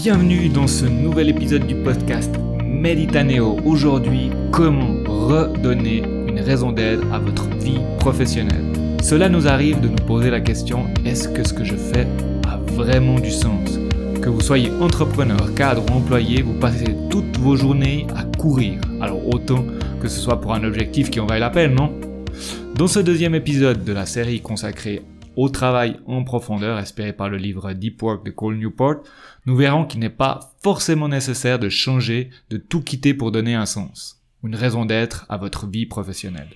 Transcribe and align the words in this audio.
Bienvenue 0.00 0.48
dans 0.48 0.68
ce 0.68 0.84
nouvel 0.84 1.28
épisode 1.28 1.66
du 1.66 1.74
podcast 1.74 2.32
Meditaneo. 2.64 3.56
Aujourd'hui, 3.64 4.30
comment 4.52 4.94
redonner 5.04 6.04
une 6.28 6.38
raison 6.38 6.70
d'être 6.70 7.02
à 7.12 7.18
votre 7.18 7.48
vie 7.56 7.80
professionnelle? 7.98 8.64
Cela 9.02 9.28
nous 9.28 9.48
arrive 9.48 9.80
de 9.80 9.88
nous 9.88 10.06
poser 10.06 10.30
la 10.30 10.40
question 10.40 10.86
est-ce 11.04 11.28
que 11.28 11.44
ce 11.44 11.52
que 11.52 11.64
je 11.64 11.74
fais 11.74 12.06
a 12.46 12.58
vraiment 12.74 13.18
du 13.18 13.32
sens? 13.32 13.76
Que 14.22 14.28
vous 14.28 14.40
soyez 14.40 14.70
entrepreneur, 14.80 15.52
cadre 15.56 15.84
ou 15.90 15.96
employé, 15.96 16.42
vous 16.42 16.54
passez 16.54 16.94
toutes 17.10 17.36
vos 17.38 17.56
journées 17.56 18.06
à 18.14 18.22
courir. 18.22 18.80
Alors 19.00 19.26
autant 19.26 19.64
que 20.00 20.06
ce 20.06 20.20
soit 20.20 20.40
pour 20.40 20.54
un 20.54 20.62
objectif 20.62 21.10
qui 21.10 21.18
en 21.18 21.26
vaille 21.26 21.40
la 21.40 21.50
peine, 21.50 21.74
non? 21.74 21.92
Dans 22.76 22.86
ce 22.86 23.00
deuxième 23.00 23.34
épisode 23.34 23.82
de 23.82 23.92
la 23.92 24.06
série 24.06 24.40
consacrée 24.42 25.02
au 25.38 25.48
travail 25.48 26.00
en 26.06 26.24
profondeur 26.24 26.80
espéré 26.80 27.12
par 27.12 27.28
le 27.28 27.36
livre 27.36 27.72
Deep 27.72 28.02
Work 28.02 28.26
de 28.26 28.32
Cole 28.32 28.56
Newport, 28.56 29.04
nous 29.46 29.54
verrons 29.54 29.84
qu'il 29.84 30.00
n'est 30.00 30.10
pas 30.10 30.52
forcément 30.64 31.06
nécessaire 31.06 31.60
de 31.60 31.68
changer, 31.68 32.30
de 32.50 32.56
tout 32.56 32.80
quitter 32.80 33.14
pour 33.14 33.30
donner 33.30 33.54
un 33.54 33.64
sens, 33.64 34.20
une 34.42 34.56
raison 34.56 34.84
d'être 34.84 35.26
à 35.28 35.36
votre 35.36 35.68
vie 35.68 35.86
professionnelle. 35.86 36.50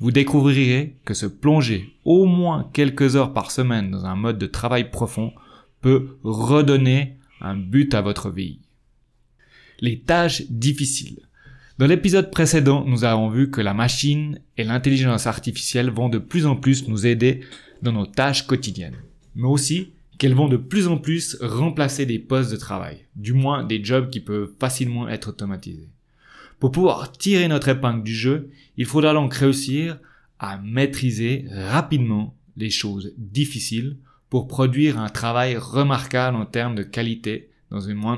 Vous 0.00 0.10
découvrirez 0.10 0.96
que 1.04 1.14
se 1.14 1.26
plonger 1.26 1.94
au 2.04 2.24
moins 2.24 2.68
quelques 2.72 3.14
heures 3.14 3.32
par 3.32 3.52
semaine 3.52 3.92
dans 3.92 4.04
un 4.04 4.16
mode 4.16 4.38
de 4.38 4.46
travail 4.46 4.90
profond 4.90 5.32
peut 5.80 6.18
redonner 6.24 7.18
un 7.40 7.54
but 7.54 7.94
à 7.94 8.00
votre 8.00 8.30
vie. 8.30 8.58
Les 9.78 10.00
tâches 10.00 10.42
difficiles. 10.50 11.20
Dans 11.78 11.86
l'épisode 11.86 12.32
précédent, 12.32 12.84
nous 12.84 13.04
avons 13.04 13.28
vu 13.28 13.52
que 13.52 13.60
la 13.60 13.74
machine 13.74 14.40
et 14.56 14.64
l'intelligence 14.64 15.28
artificielle 15.28 15.90
vont 15.90 16.08
de 16.08 16.18
plus 16.18 16.46
en 16.46 16.56
plus 16.56 16.88
nous 16.88 17.06
aider 17.06 17.42
dans 17.82 17.92
nos 17.92 18.06
tâches 18.06 18.46
quotidiennes, 18.46 19.02
mais 19.34 19.48
aussi 19.48 19.92
qu'elles 20.18 20.34
vont 20.34 20.48
de 20.48 20.56
plus 20.56 20.88
en 20.88 20.98
plus 20.98 21.36
remplacer 21.40 22.04
des 22.04 22.18
postes 22.18 22.50
de 22.50 22.56
travail, 22.56 23.06
du 23.14 23.32
moins 23.32 23.64
des 23.64 23.82
jobs 23.82 24.10
qui 24.10 24.20
peuvent 24.20 24.52
facilement 24.58 25.08
être 25.08 25.28
automatisés. 25.28 25.90
Pour 26.58 26.72
pouvoir 26.72 27.12
tirer 27.12 27.46
notre 27.46 27.68
épingle 27.68 28.02
du 28.02 28.14
jeu, 28.14 28.50
il 28.76 28.84
faudra 28.84 29.14
donc 29.14 29.32
réussir 29.32 29.98
à 30.40 30.58
maîtriser 30.58 31.46
rapidement 31.50 32.36
les 32.56 32.70
choses 32.70 33.14
difficiles 33.16 33.96
pour 34.28 34.48
produire 34.48 34.98
un 34.98 35.08
travail 35.08 35.56
remarquable 35.56 36.36
en 36.36 36.46
termes 36.46 36.74
de 36.74 36.82
qualité 36.82 37.50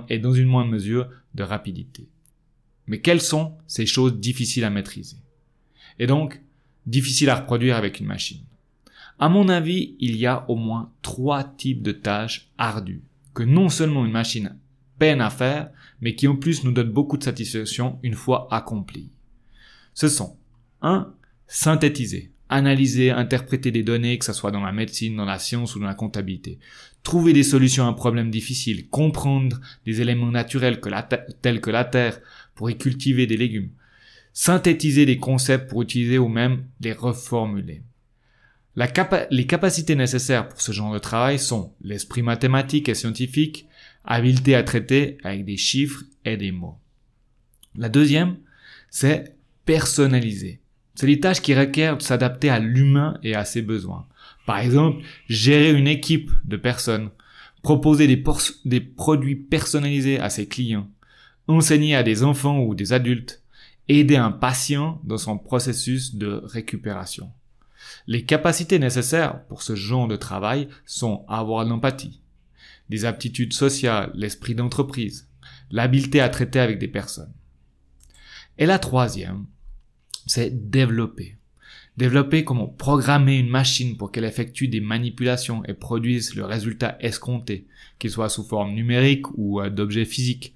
et 0.09 0.19
dans 0.19 0.33
une 0.33 0.47
moindre 0.47 0.71
mesure 0.71 1.09
de 1.35 1.43
rapidité. 1.43 2.09
Mais 2.87 3.01
quelles 3.01 3.21
sont 3.21 3.57
ces 3.67 3.87
choses 3.87 4.19
difficiles 4.19 4.65
à 4.65 4.71
maîtriser? 4.71 5.19
Et 5.99 6.07
donc, 6.07 6.41
difficiles 6.87 7.29
à 7.29 7.37
reproduire 7.37 7.77
avec 7.77 8.01
une 8.01 8.07
machine 8.07 8.41
à 9.21 9.29
mon 9.29 9.51
avis, 9.51 9.97
il 10.01 10.17
y 10.17 10.27
a 10.27 10.49
au 10.49 10.57
moins 10.57 10.91
trois 11.03 11.45
types 11.45 11.83
de 11.83 11.93
tâches 11.93 12.51
ardues 12.57 13.03
que 13.35 13.43
non 13.43 13.69
seulement 13.69 14.07
une 14.07 14.13
machine 14.13 14.57
peine 14.99 15.21
à 15.21 15.29
faire, 15.29 15.69
mais 16.01 16.15
qui 16.15 16.27
en 16.27 16.37
plus 16.37 16.65
nous 16.65 16.73
donnent 16.73 16.91
beaucoup 16.91 17.19
de 17.19 17.25
satisfaction 17.25 17.99
une 18.03 18.15
fois 18.15 18.49
accomplies. 18.51 19.11
Ce 19.93 20.09
sont 20.09 20.39
1. 20.81 21.13
Synthétiser, 21.47 22.33
analyser, 22.49 23.11
interpréter 23.11 23.71
des 23.71 23.83
données, 23.83 24.17
que 24.17 24.25
ce 24.25 24.33
soit 24.33 24.53
dans 24.53 24.65
la 24.65 24.73
médecine, 24.73 25.17
dans 25.17 25.27
la 25.27 25.39
science 25.39 25.77
ou 25.77 25.81
dans 25.81 25.87
la 25.87 25.95
comptabilité. 25.95 26.59
Trouver 27.03 27.35
des 27.35 27.43
solutions 27.43 27.85
à 27.85 27.89
un 27.89 27.93
problème 27.93 28.31
difficile, 28.31 28.89
comprendre 28.89 29.61
des 29.85 30.01
éléments 30.01 30.31
naturels 30.31 30.81
tels 31.43 31.61
que 31.61 31.71
la 31.71 31.85
terre 31.85 32.21
pour 32.55 32.71
y 32.71 32.79
cultiver 32.79 33.27
des 33.27 33.37
légumes. 33.37 33.71
Synthétiser 34.33 35.05
des 35.05 35.19
concepts 35.19 35.69
pour 35.69 35.83
utiliser 35.83 36.17
ou 36.17 36.29
même 36.29 36.65
les 36.81 36.95
reformuler 36.95 37.83
les 38.77 39.47
capacités 39.47 39.97
nécessaires 39.97 40.49
pour 40.49 40.61
ce 40.61 40.73
genre 40.73 40.95
de 40.95 40.99
travail 40.99 41.39
sont 41.39 41.75
l'esprit 41.83 42.23
mathématique 42.23 42.89
et 42.89 42.95
scientifique, 42.95 43.67
habileté 44.05 44.55
à 44.55 44.63
traiter 44.63 45.19
avec 45.25 45.45
des 45.45 45.57
chiffres 45.57 46.05
et 46.25 46.37
des 46.37 46.53
mots. 46.53 46.79
La 47.77 47.89
deuxième, 47.89 48.37
c'est 48.91 49.37
personnaliser. 49.65 50.61
C'est 50.95 51.07
les 51.07 51.21
tâches 51.21 51.41
qui 51.41 51.55
requièrent 51.55 51.97
de 51.97 52.03
s'adapter 52.03 52.51
à 52.51 52.59
l'humain 52.59 53.19
et 53.23 53.35
à 53.35 53.45
ses 53.45 53.63
besoins. 53.63 54.07
Par 54.47 54.59
exemple, 54.59 55.03
gérer 55.29 55.73
une 55.73 55.87
équipe 55.89 56.31
de 56.45 56.57
personnes, 56.57 57.11
proposer 57.63 58.07
des, 58.07 58.23
des 58.65 58.81
produits 58.81 59.37
personnalisés 59.37 60.19
à 60.19 60.31
ses 60.31 60.47
clients, 60.47 60.89
enseigner 61.47 61.95
à 61.95 62.03
des 62.03 62.23
enfants 62.23 62.61
ou 62.61 62.75
des 62.75 62.93
adultes, 62.93 63.43
aider 63.89 64.17
un 64.17 64.31
patient 64.31 65.01
dans 65.05 65.19
son 65.19 65.39
processus 65.39 66.15
de 66.15 66.41
récupération. 66.45 67.31
Les 68.07 68.25
capacités 68.25 68.79
nécessaires 68.79 69.45
pour 69.47 69.63
ce 69.63 69.75
genre 69.75 70.09
de 70.09 70.17
travail 70.17 70.69
sont 70.87 71.25
avoir 71.29 71.65
l'empathie, 71.65 72.21
des 72.89 73.05
aptitudes 73.05 73.53
sociales, 73.53 74.11
l'esprit 74.15 74.55
d'entreprise, 74.55 75.29
l'habileté 75.71 76.21
à 76.21 76.29
traiter 76.29 76.61
avec 76.61 76.79
des 76.79 76.89
personnes. 76.89 77.33
Et 78.59 78.67
la 78.67 78.79
troisième, 78.79 79.47
c'est 80.27 80.71
développer. 80.71 81.37
Développer 81.97 82.45
comment 82.45 82.67
programmer 82.67 83.39
une 83.39 83.49
machine 83.49 83.97
pour 83.97 84.13
qu'elle 84.13 84.25
effectue 84.25 84.69
des 84.69 84.81
manipulations 84.81 85.65
et 85.65 85.75
produise 85.75 86.35
le 86.35 86.45
résultat 86.45 86.97
escompté, 87.01 87.67
qu'il 87.99 88.11
soit 88.11 88.29
sous 88.29 88.45
forme 88.45 88.75
numérique 88.75 89.27
ou 89.37 89.61
euh, 89.61 89.71
d'objet 89.71 90.05
physique. 90.05 90.55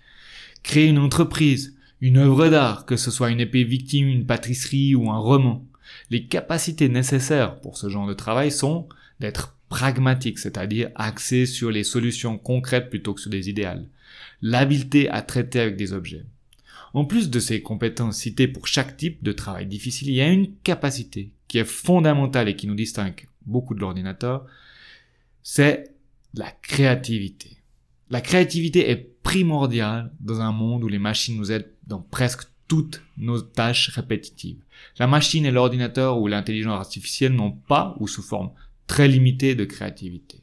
Créer 0.63 0.89
une 0.89 0.99
entreprise, 0.99 1.77
une 2.01 2.19
œuvre 2.19 2.49
d'art, 2.49 2.87
que 2.87 2.97
ce 2.97 3.11
soit 3.11 3.31
une 3.31 3.41
épée 3.41 3.65
victime, 3.65 4.09
une 4.09 4.27
pâtisserie 4.27 4.95
ou 4.95 5.11
un 5.11 5.19
roman. 5.19 5.67
Les 6.11 6.27
capacités 6.27 6.89
nécessaires 6.89 7.61
pour 7.61 7.77
ce 7.77 7.89
genre 7.89 8.07
de 8.07 8.15
travail 8.15 8.51
sont 8.51 8.89
d'être 9.21 9.57
pragmatique, 9.69 10.39
c'est-à-dire 10.39 10.91
axé 10.95 11.47
sur 11.47 11.71
les 11.71 11.85
solutions 11.85 12.39
concrètes 12.39 12.91
plutôt 12.91 13.15
que 13.15 13.21
sur 13.21 13.31
des 13.31 13.49
idéales. 13.49 13.89
L'habileté 14.43 15.09
à 15.09 15.23
traiter 15.23 15.61
avec 15.61 15.77
des 15.77 15.93
objets. 15.93 16.27
En 16.93 17.05
plus 17.05 17.29
de 17.29 17.41
ces 17.41 17.61
compétences 17.61 18.19
citées 18.19 18.47
pour 18.47 18.69
chaque 18.69 18.97
type 18.97 19.23
de 19.25 19.33
travail 19.33 19.67
difficile, 19.67 20.09
il 20.09 20.15
y 20.15 20.21
a 20.21 20.29
une 20.29 20.55
capacité 20.63 21.33
qui 21.49 21.59
est 21.59 21.65
fondamentale 21.65 22.49
et 22.49 22.57
qui 22.57 22.69
nous 22.69 22.77
distingue 22.77 23.27
beaucoup 23.47 23.75
de 23.75 23.81
l'ordinateur, 23.81 24.47
c'est 25.43 25.91
la 26.35 26.51
créativité. 26.51 27.59
La 28.11 28.21
créativité 28.21 28.91
est 28.91 28.97
primordiale 29.23 30.13
dans 30.21 30.41
un 30.41 30.53
monde 30.53 30.85
où 30.85 30.89
les 30.89 30.99
machines 30.99 31.37
nous 31.37 31.51
aident 31.51 31.73
dans 31.87 32.01
presque 32.01 32.45
toutes 32.75 33.03
nos 33.19 33.41
tâches 33.41 33.91
répétitives. 33.91 34.65
La 34.99 35.07
machine 35.07 35.47
et 35.47 35.53
l'ordinateur 35.53 36.19
ou 36.19 36.27
l'intelligence 36.27 36.81
artificielle 36.81 37.33
n'ont 37.33 37.53
pas, 37.53 37.95
ou 38.01 38.09
sous 38.09 38.21
forme 38.21 38.51
très 38.89 39.07
limitée, 39.07 39.55
de 39.55 39.65
créativité. 39.65 40.43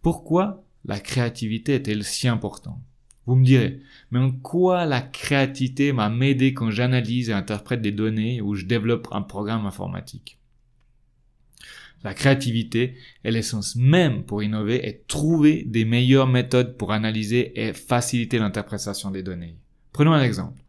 Pourquoi 0.00 0.64
la 0.86 0.98
créativité 0.98 1.74
est-elle 1.74 2.04
si 2.04 2.26
importante? 2.26 2.80
Vous 3.26 3.36
me 3.36 3.44
direz, 3.44 3.80
mais 4.10 4.18
en 4.18 4.30
quoi 4.30 4.86
la 4.86 5.02
créativité 5.02 5.92
m'a 5.92 6.08
m'aider 6.08 6.54
quand 6.54 6.70
j'analyse 6.70 7.28
et 7.28 7.34
interprète 7.34 7.82
des 7.82 7.92
données 7.92 8.40
ou 8.40 8.54
je 8.54 8.64
développe 8.64 9.08
un 9.12 9.20
programme 9.20 9.66
informatique? 9.66 10.38
La 12.02 12.14
créativité 12.14 12.96
est 13.24 13.30
l'essence 13.30 13.76
même 13.76 14.24
pour 14.24 14.42
innover 14.42 14.88
et 14.88 15.02
trouver 15.06 15.64
des 15.64 15.84
meilleures 15.84 16.28
méthodes 16.28 16.78
pour 16.78 16.92
analyser 16.92 17.60
et 17.60 17.74
faciliter 17.74 18.38
l'interprétation 18.38 19.10
des 19.10 19.22
données. 19.22 19.58
Prenons 19.92 20.14
un 20.14 20.22
exemple. 20.22 20.62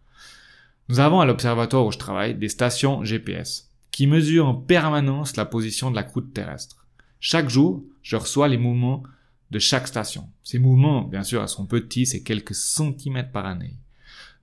Nous 0.91 1.00
avons 1.00 1.22
à 1.22 1.25
l'observatoire 1.25 1.85
où 1.85 1.91
je 1.94 1.97
travaille 1.97 2.35
des 2.35 2.50
stations 2.50 3.06
GPS 3.06 3.69
qui 3.91 4.07
mesurent 4.07 4.50
en 4.50 4.56
permanence 4.56 5.38
la 5.38 5.46
position 5.46 5.90
de 5.90 5.96
la 5.96 6.03
croûte 6.03 6.34
terrestre. 6.34 6.85
Chaque 7.22 7.50
jour, 7.50 7.81
je 8.02 8.18
reçois 8.18 8.50
les 8.50 8.57
mouvements 8.57 9.01
de 9.51 9.59
chaque 9.59 9.88
station. 9.88 10.28
Ces 10.44 10.59
mouvements, 10.59 11.03
bien 11.03 11.24
sûr, 11.24 11.47
sont 11.47 11.66
petits, 11.66 12.06
c'est 12.06 12.24
quelques 12.24 12.56
centimètres 12.56 13.31
par 13.31 13.46
année. 13.46 13.78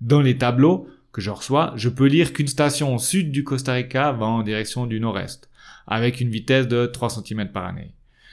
Dans 0.00 0.22
les 0.22 0.38
tableaux 0.38 0.88
que 1.12 1.20
je 1.20 1.28
reçois, 1.28 1.75
je 1.76 1.91
peux 1.91 2.06
lire 2.06 2.32
qu'une 2.32 2.48
station 2.48 2.94
au 2.94 2.98
sud 2.98 3.31
du 3.31 3.44
Costa 3.44 3.75
Rica 3.75 4.12
va 4.12 4.25
en 4.25 4.42
direction 4.42 4.87
du 4.87 5.00
nord-est, 5.00 5.50
avec 5.87 6.19
une 6.19 6.31
vitesse 6.31 6.66
de 6.66 6.87
3 6.87 7.10
cm 7.10 7.53
par 7.53 7.66
année. 7.66 7.92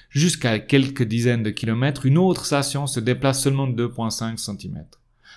Jusqu'à 0.10 0.60
quelques 0.60 1.04
dizaines 1.04 1.44
de 1.44 1.50
kilomètres, 1.50 2.06
une 2.06 2.18
autre 2.18 2.46
station 2.46 2.88
se 2.88 3.02
déplace 3.02 3.44
seulement 3.44 3.68
de 3.68 3.88
2,5 3.88 4.38
cm. 4.38 4.86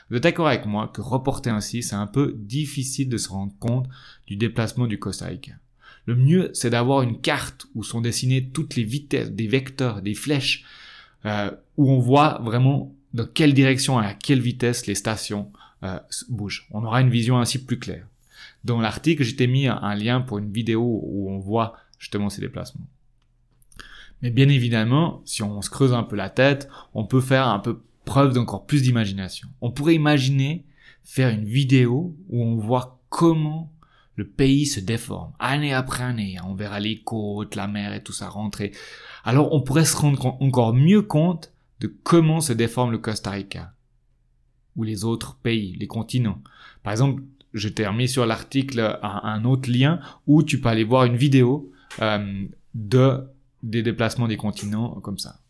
Vous 0.09 0.17
êtes 0.17 0.23
d'accord 0.23 0.49
avec 0.49 0.65
moi 0.67 0.89
que 0.89 1.01
reporter 1.01 1.53
ainsi, 1.53 1.83
c'est 1.83 1.95
un 1.95 2.07
peu 2.07 2.35
difficile 2.37 3.09
de 3.09 3.19
se 3.19 3.29
rendre 3.29 3.53
compte 3.59 3.87
du 4.27 4.37
déplacement 4.37 4.87
du 4.87 4.99
Rica. 5.03 5.53
Le 6.07 6.17
mieux, 6.17 6.51
c'est 6.55 6.71
d'avoir 6.71 7.03
une 7.03 7.21
carte 7.21 7.67
où 7.75 7.85
sont 7.85 8.01
dessinées 8.01 8.49
toutes 8.49 8.77
les 8.77 8.85
vitesses, 8.85 9.31
des 9.31 9.47
vecteurs, 9.47 10.01
des 10.01 10.15
flèches, 10.15 10.65
euh, 11.27 11.51
où 11.77 11.91
on 11.91 11.99
voit 11.99 12.41
vraiment 12.43 12.95
dans 13.13 13.27
quelle 13.27 13.53
direction 13.53 14.01
et 14.01 14.07
à 14.07 14.15
quelle 14.15 14.41
vitesse 14.41 14.87
les 14.87 14.95
stations 14.95 15.53
euh, 15.83 15.99
bougent. 16.31 16.67
On 16.71 16.85
aura 16.85 17.03
une 17.03 17.11
vision 17.11 17.39
ainsi 17.39 17.63
plus 17.63 17.79
claire. 17.79 18.07
Dans 18.65 18.81
l'article, 18.81 19.23
j'ai 19.23 19.47
mis 19.47 19.67
un 19.67 19.95
lien 19.95 20.21
pour 20.21 20.39
une 20.39 20.51
vidéo 20.51 21.01
où 21.05 21.31
on 21.31 21.39
voit 21.39 21.75
justement 21.99 22.31
ces 22.31 22.41
déplacements. 22.41 22.87
Mais 24.23 24.31
bien 24.31 24.49
évidemment, 24.49 25.23
si 25.25 25.43
on 25.43 25.63
se 25.63 25.71
creuse 25.71 25.93
un 25.93 26.03
peu 26.03 26.17
la 26.17 26.31
tête, 26.31 26.69
on 26.95 27.05
peut 27.05 27.21
faire 27.21 27.47
un 27.49 27.59
peu 27.59 27.81
preuve 28.09 28.33
d'encore 28.33 28.65
plus 28.65 28.81
d'imagination. 28.81 29.49
On 29.61 29.71
pourrait 29.71 29.95
imaginer 29.95 30.65
faire 31.05 31.29
une 31.29 31.45
vidéo 31.45 32.17
où 32.31 32.43
on 32.43 32.57
voit 32.57 33.03
comment 33.11 33.71
le 34.17 34.27
pays 34.27 34.65
se 34.65 34.81
déforme, 34.81 35.33
année 35.39 35.75
après 35.75 36.05
année. 36.05 36.39
On 36.43 36.55
verra 36.55 36.81
les 36.81 37.03
côtes, 37.03 37.55
la 37.55 37.69
mer 37.69 37.93
et 37.93 38.03
tout 38.03 38.15
ça 38.15 38.31
rentrer. 38.31 38.73
Alors 39.25 39.53
on 39.53 39.61
pourrait 39.61 39.85
se 39.85 39.95
rendre 39.95 40.39
encore 40.41 40.73
mieux 40.73 41.03
compte 41.03 41.53
de 41.81 41.95
comment 42.03 42.41
se 42.41 42.55
déforme 42.55 42.93
le 42.93 42.99
Costa 42.99 43.31
Rica 43.31 43.75
ou 44.75 44.85
les 44.85 45.05
autres 45.05 45.37
pays, 45.37 45.77
les 45.79 45.87
continents. 45.87 46.41
Par 46.83 46.93
exemple, 46.93 47.23
je 47.53 47.69
t'ai 47.69 47.87
remis 47.87 48.09
sur 48.09 48.25
l'article 48.25 48.99
un, 49.03 49.45
autre 49.45 49.71
lien 49.71 50.01
où 50.27 50.43
tu 50.43 50.63
peux 50.63 50.71
aller 50.71 50.85
voir 50.85 51.05
une 51.05 51.17
vidéo 51.17 51.71
euh, 52.01 52.47
de 52.75 53.29
des 53.63 53.83
déplacements 53.83 54.29
des 54.29 54.39
continents 54.39 54.99
comme 55.03 55.19
ça. 55.19 55.41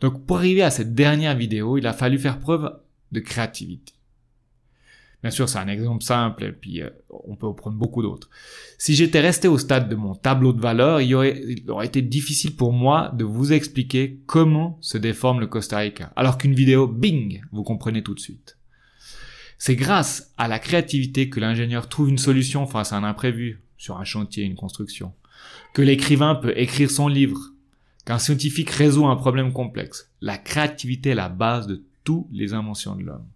Donc 0.00 0.26
pour 0.26 0.38
arriver 0.38 0.62
à 0.62 0.70
cette 0.70 0.94
dernière 0.94 1.36
vidéo, 1.36 1.78
il 1.78 1.86
a 1.86 1.92
fallu 1.92 2.18
faire 2.18 2.38
preuve 2.38 2.70
de 3.12 3.20
créativité. 3.20 3.92
Bien 5.22 5.32
sûr, 5.32 5.48
c'est 5.48 5.58
un 5.58 5.66
exemple 5.66 6.04
simple 6.04 6.44
et 6.44 6.52
puis 6.52 6.80
euh, 6.80 6.90
on 7.10 7.34
peut 7.34 7.46
en 7.46 7.52
prendre 7.52 7.76
beaucoup 7.76 8.02
d'autres. 8.02 8.30
Si 8.78 8.94
j'étais 8.94 9.20
resté 9.20 9.48
au 9.48 9.58
stade 9.58 9.88
de 9.88 9.96
mon 9.96 10.14
tableau 10.14 10.52
de 10.52 10.60
valeur, 10.60 11.00
il 11.00 11.12
aurait, 11.14 11.42
il 11.44 11.68
aurait 11.70 11.86
été 11.86 12.02
difficile 12.02 12.54
pour 12.54 12.72
moi 12.72 13.10
de 13.14 13.24
vous 13.24 13.52
expliquer 13.52 14.20
comment 14.26 14.78
se 14.80 14.96
déforme 14.96 15.40
le 15.40 15.48
Costa 15.48 15.78
Rica. 15.78 16.12
Alors 16.14 16.38
qu'une 16.38 16.54
vidéo, 16.54 16.86
bing, 16.86 17.40
vous 17.50 17.64
comprenez 17.64 18.04
tout 18.04 18.14
de 18.14 18.20
suite. 18.20 18.58
C'est 19.58 19.74
grâce 19.74 20.32
à 20.38 20.46
la 20.46 20.60
créativité 20.60 21.28
que 21.28 21.40
l'ingénieur 21.40 21.88
trouve 21.88 22.10
une 22.10 22.18
solution 22.18 22.66
face 22.66 22.92
à 22.92 22.96
un 22.96 23.02
imprévu 23.02 23.60
sur 23.76 23.98
un 23.98 24.04
chantier, 24.04 24.44
une 24.44 24.54
construction. 24.54 25.14
Que 25.74 25.82
l'écrivain 25.82 26.36
peut 26.36 26.56
écrire 26.56 26.92
son 26.92 27.08
livre. 27.08 27.40
Qu'un 28.08 28.18
scientifique 28.18 28.70
résout 28.70 29.04
un 29.04 29.16
problème 29.16 29.52
complexe. 29.52 30.10
La 30.22 30.38
créativité 30.38 31.10
est 31.10 31.14
la 31.14 31.28
base 31.28 31.66
de 31.66 31.84
toutes 32.04 32.26
les 32.32 32.54
inventions 32.54 32.96
de 32.96 33.02
l'homme. 33.02 33.26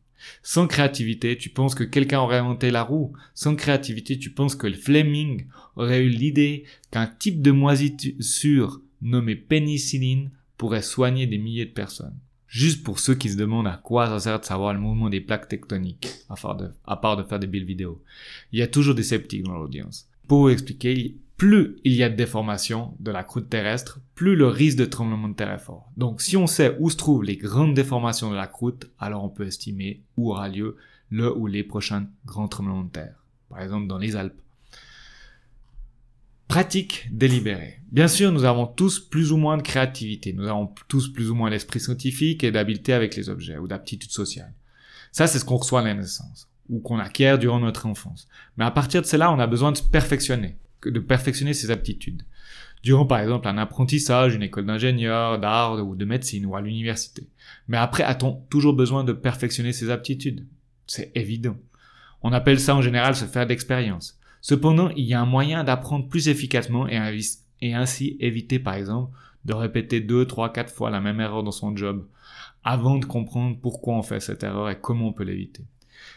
Sans 0.42 0.66
créativité, 0.66 1.36
tu 1.36 1.50
penses 1.50 1.74
que 1.74 1.84
quelqu'un 1.84 2.20
aurait 2.20 2.38
inventé 2.38 2.70
la 2.70 2.82
roue. 2.82 3.12
Sans 3.34 3.54
créativité, 3.54 4.18
tu 4.18 4.30
penses 4.30 4.56
que 4.56 4.66
le 4.66 4.72
Fleming 4.72 5.44
aurait 5.76 6.02
eu 6.02 6.08
l'idée 6.08 6.64
qu'un 6.90 7.06
type 7.06 7.42
de 7.42 7.50
moisissure 7.50 8.80
nommé 9.02 9.36
pénicilline 9.36 10.30
pourrait 10.56 10.80
soigner 10.80 11.26
des 11.26 11.36
milliers 11.36 11.66
de 11.66 11.72
personnes. 11.72 12.16
Juste 12.46 12.82
pour 12.82 12.98
ceux 12.98 13.14
qui 13.14 13.28
se 13.28 13.36
demandent 13.36 13.66
à 13.66 13.76
quoi 13.84 14.06
ça 14.06 14.20
sert 14.20 14.40
de 14.40 14.46
savoir 14.46 14.72
le 14.72 14.80
mouvement 14.80 15.10
des 15.10 15.20
plaques 15.20 15.48
tectoniques, 15.48 16.08
à 16.30 16.34
part 16.34 16.56
de, 16.56 16.70
à 16.86 16.96
part 16.96 17.18
de 17.18 17.24
faire 17.24 17.38
des 17.38 17.46
belles 17.46 17.66
vidéos. 17.66 18.00
Il 18.52 18.58
y 18.58 18.62
a 18.62 18.68
toujours 18.68 18.94
des 18.94 19.02
sceptiques 19.02 19.42
dans 19.42 19.58
l'audience. 19.58 20.08
Pour 20.26 20.40
vous 20.40 20.48
expliquer, 20.48 21.18
plus 21.42 21.76
il 21.82 21.94
y 21.94 22.04
a 22.04 22.08
de 22.08 22.14
déformations 22.14 22.94
de 23.00 23.10
la 23.10 23.24
croûte 23.24 23.50
terrestre, 23.50 23.98
plus 24.14 24.36
le 24.36 24.46
risque 24.46 24.78
de 24.78 24.84
tremblement 24.84 25.28
de 25.28 25.34
terre 25.34 25.50
est 25.50 25.58
fort. 25.58 25.90
Donc 25.96 26.22
si 26.22 26.36
on 26.36 26.46
sait 26.46 26.76
où 26.78 26.88
se 26.88 26.96
trouvent 26.96 27.24
les 27.24 27.36
grandes 27.36 27.74
déformations 27.74 28.30
de 28.30 28.36
la 28.36 28.46
croûte, 28.46 28.88
alors 29.00 29.24
on 29.24 29.28
peut 29.28 29.44
estimer 29.44 30.04
où 30.16 30.30
aura 30.30 30.48
lieu 30.48 30.76
le 31.10 31.36
ou 31.36 31.48
les 31.48 31.64
prochains 31.64 32.06
grands 32.26 32.46
tremblements 32.46 32.84
de 32.84 32.90
terre. 32.90 33.16
Par 33.50 33.60
exemple 33.60 33.88
dans 33.88 33.98
les 33.98 34.14
Alpes. 34.14 34.40
Pratique 36.46 37.08
délibérée. 37.10 37.80
Bien 37.90 38.06
sûr, 38.06 38.30
nous 38.30 38.44
avons 38.44 38.68
tous 38.68 39.00
plus 39.00 39.32
ou 39.32 39.36
moins 39.36 39.56
de 39.56 39.62
créativité, 39.62 40.32
nous 40.32 40.46
avons 40.46 40.72
tous 40.86 41.12
plus 41.12 41.28
ou 41.28 41.34
moins 41.34 41.50
l'esprit 41.50 41.80
scientifique 41.80 42.44
et 42.44 42.52
d'habileté 42.52 42.92
avec 42.92 43.16
les 43.16 43.28
objets 43.28 43.58
ou 43.58 43.66
d'aptitude 43.66 44.12
sociale. 44.12 44.54
Ça, 45.10 45.26
c'est 45.26 45.40
ce 45.40 45.44
qu'on 45.44 45.56
reçoit 45.56 45.80
à 45.80 45.84
la 45.84 45.94
naissance 45.94 46.48
ou 46.68 46.78
qu'on 46.78 47.00
acquiert 47.00 47.36
durant 47.36 47.58
notre 47.58 47.86
enfance. 47.86 48.28
Mais 48.56 48.64
à 48.64 48.70
partir 48.70 49.02
de 49.02 49.06
cela, 49.06 49.32
on 49.32 49.40
a 49.40 49.48
besoin 49.48 49.72
de 49.72 49.78
se 49.78 49.82
perfectionner 49.82 50.56
de 50.88 51.00
perfectionner 51.00 51.54
ses 51.54 51.70
aptitudes. 51.70 52.22
Durant 52.82 53.06
par 53.06 53.20
exemple 53.20 53.46
un 53.46 53.58
apprentissage, 53.58 54.34
une 54.34 54.42
école 54.42 54.66
d'ingénieur, 54.66 55.38
d'art 55.38 55.86
ou 55.86 55.94
de 55.94 56.04
médecine 56.04 56.46
ou 56.46 56.56
à 56.56 56.60
l'université. 56.60 57.28
Mais 57.68 57.76
après, 57.76 58.02
a-t-on 58.02 58.42
toujours 58.50 58.74
besoin 58.74 59.04
de 59.04 59.12
perfectionner 59.12 59.72
ses 59.72 59.90
aptitudes? 59.90 60.46
C'est 60.86 61.12
évident. 61.14 61.56
On 62.22 62.32
appelle 62.32 62.58
ça 62.58 62.74
en 62.74 62.82
général 62.82 63.14
se 63.14 63.24
faire 63.24 63.46
d'expérience. 63.46 64.18
Cependant, 64.40 64.90
il 64.90 65.04
y 65.04 65.14
a 65.14 65.20
un 65.20 65.26
moyen 65.26 65.62
d'apprendre 65.62 66.08
plus 66.08 66.28
efficacement 66.28 66.88
et, 66.88 66.98
et 67.60 67.74
ainsi 67.74 68.16
éviter 68.18 68.58
par 68.58 68.74
exemple 68.74 69.16
de 69.44 69.54
répéter 69.54 70.00
deux, 70.00 70.26
trois, 70.26 70.52
quatre 70.52 70.72
fois 70.72 70.90
la 70.90 71.00
même 71.00 71.20
erreur 71.20 71.42
dans 71.44 71.52
son 71.52 71.76
job 71.76 72.06
avant 72.64 72.98
de 72.98 73.04
comprendre 73.04 73.56
pourquoi 73.60 73.94
on 73.94 74.02
fait 74.02 74.20
cette 74.20 74.42
erreur 74.42 74.70
et 74.70 74.78
comment 74.78 75.08
on 75.08 75.12
peut 75.12 75.24
l'éviter. 75.24 75.64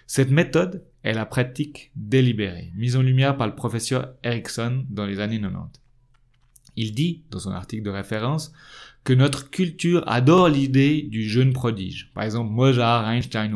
Cette 0.07 0.31
méthode 0.31 0.83
est 1.05 1.13
la 1.13 1.25
pratique 1.25 1.91
délibérée, 1.95 2.71
mise 2.75 2.95
en 2.95 3.03
lumière 3.03 3.37
par 3.37 3.45
le 3.45 3.55
professeur 3.55 4.15
Erickson 4.23 4.85
dans 4.89 5.05
les 5.05 5.19
années 5.19 5.39
90. 5.39 5.79
Il 6.77 6.93
dit, 6.93 7.23
dans 7.29 7.39
son 7.39 7.51
article 7.51 7.83
de 7.83 7.91
référence, 7.91 8.51
que 9.03 9.13
notre 9.13 9.51
culture 9.51 10.03
adore 10.07 10.49
l'idée 10.49 11.03
du 11.03 11.29
jeune 11.29 11.53
prodige. 11.53 12.11
Par 12.15 12.23
exemple, 12.23 12.51
Mozart, 12.51 13.07
Einstein 13.07 13.53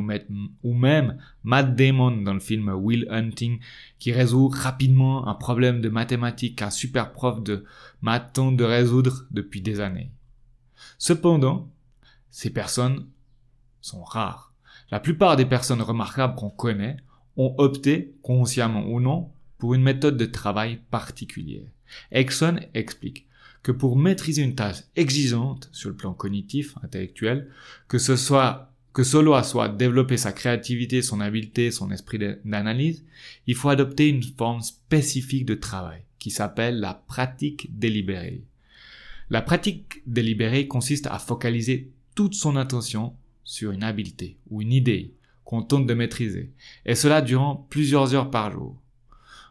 ou 0.64 0.74
même 0.76 1.18
Matt 1.44 1.76
Damon 1.76 2.22
dans 2.22 2.36
le 2.36 2.40
film 2.40 2.70
Will 2.70 3.08
Hunting, 3.10 3.60
qui 3.98 4.12
résout 4.12 4.48
rapidement 4.48 5.28
un 5.28 5.34
problème 5.34 5.82
de 5.82 5.90
mathématiques 5.90 6.60
qu'un 6.60 6.70
super 6.70 7.12
prof 7.12 7.44
de 7.44 7.66
maths 8.02 8.32
tente 8.34 8.58
de 8.58 8.64
résoudre 8.64 9.26
depuis 9.32 9.62
des 9.62 9.80
années. 9.82 10.12
Cependant, 11.00 11.68
ces 12.30 12.52
personnes 12.52 13.08
sont 13.82 14.04
rares. 14.04 14.54
La 14.92 15.00
plupart 15.00 15.36
des 15.36 15.46
personnes 15.46 15.82
remarquables 15.82 16.36
qu'on 16.36 16.52
connaît 16.52 16.98
ont 17.40 17.56
opté, 17.58 18.14
consciemment 18.22 18.86
ou 18.86 19.00
non, 19.00 19.30
pour 19.58 19.74
une 19.74 19.82
méthode 19.82 20.18
de 20.18 20.26
travail 20.26 20.82
particulière. 20.92 21.68
Exxon 22.12 22.60
explique 22.74 23.26
que 23.64 23.72
pour 23.72 23.98
maîtriser 23.98 24.42
une 24.44 24.56
tâche 24.56 24.84
exigeante 24.96 25.70
sur 25.72 25.90
le 25.90 25.96
plan 25.96 26.14
cognitif, 26.14 26.76
intellectuel, 26.84 27.50
que 27.88 27.98
ce 27.98 28.16
soit 28.16 28.74
que 28.94 29.04
cela 29.04 29.44
soit 29.44 29.70
développer 29.70 30.18
sa 30.18 30.34
créativité, 30.34 31.02
son 31.02 31.22
habileté, 31.22 31.72
son 31.72 31.92
esprit 31.92 32.20
d'analyse, 32.44 33.06
il 33.48 33.56
faut 33.56 33.70
adopter 33.70 34.10
une 34.10 34.24
forme 34.24 34.62
spécifique 34.62 35.46
de 35.46 35.56
travail 35.56 36.02
qui 36.18 36.32
s'appelle 36.32 36.80
la 36.80 36.94
pratique 36.94 37.70
délibérée. 37.78 38.44
La 39.30 39.42
pratique 39.42 40.02
délibérée 40.06 40.68
consiste 40.68 41.08
à 41.08 41.20
focaliser 41.20 41.92
toute 42.16 42.34
son 42.34 42.56
attention 42.58 43.14
sur 43.44 43.72
une 43.72 43.84
habileté 43.84 44.38
ou 44.50 44.62
une 44.62 44.74
idée 44.74 45.14
qu'on 45.50 45.64
tente 45.64 45.88
de 45.88 45.96
maîtriser, 45.96 46.54
et 46.86 46.94
cela 46.94 47.24
durant 47.24 47.56
plusieurs 47.72 48.14
heures 48.14 48.30
par 48.30 48.52
jour. 48.52 48.80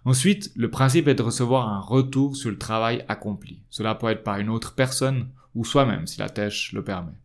Ensuite, 0.05 0.53
le 0.55 0.71
principe 0.71 1.09
est 1.09 1.17
de 1.17 1.25
recevoir 1.25 1.69
un 1.69 1.81
retour 1.81 2.37
sur 2.37 2.51
le 2.51 2.57
travail 2.57 3.05
accompli. 3.09 3.65
Cela 3.69 3.97
peut 3.97 4.07
être 4.07 4.23
par 4.23 4.39
une 4.39 4.49
autre 4.49 4.77
personne 4.77 5.29
ou 5.57 5.65
soi-même 5.65 6.07
si 6.07 6.21
la 6.21 6.29
tâche 6.29 6.73
le 6.73 6.85
permet. 6.85 7.19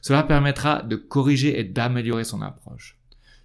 Cela 0.00 0.24
permettra 0.24 0.82
de 0.82 0.96
corriger 0.96 1.60
et 1.60 1.62
d'améliorer 1.62 2.24
son 2.24 2.42
approche. 2.42 2.98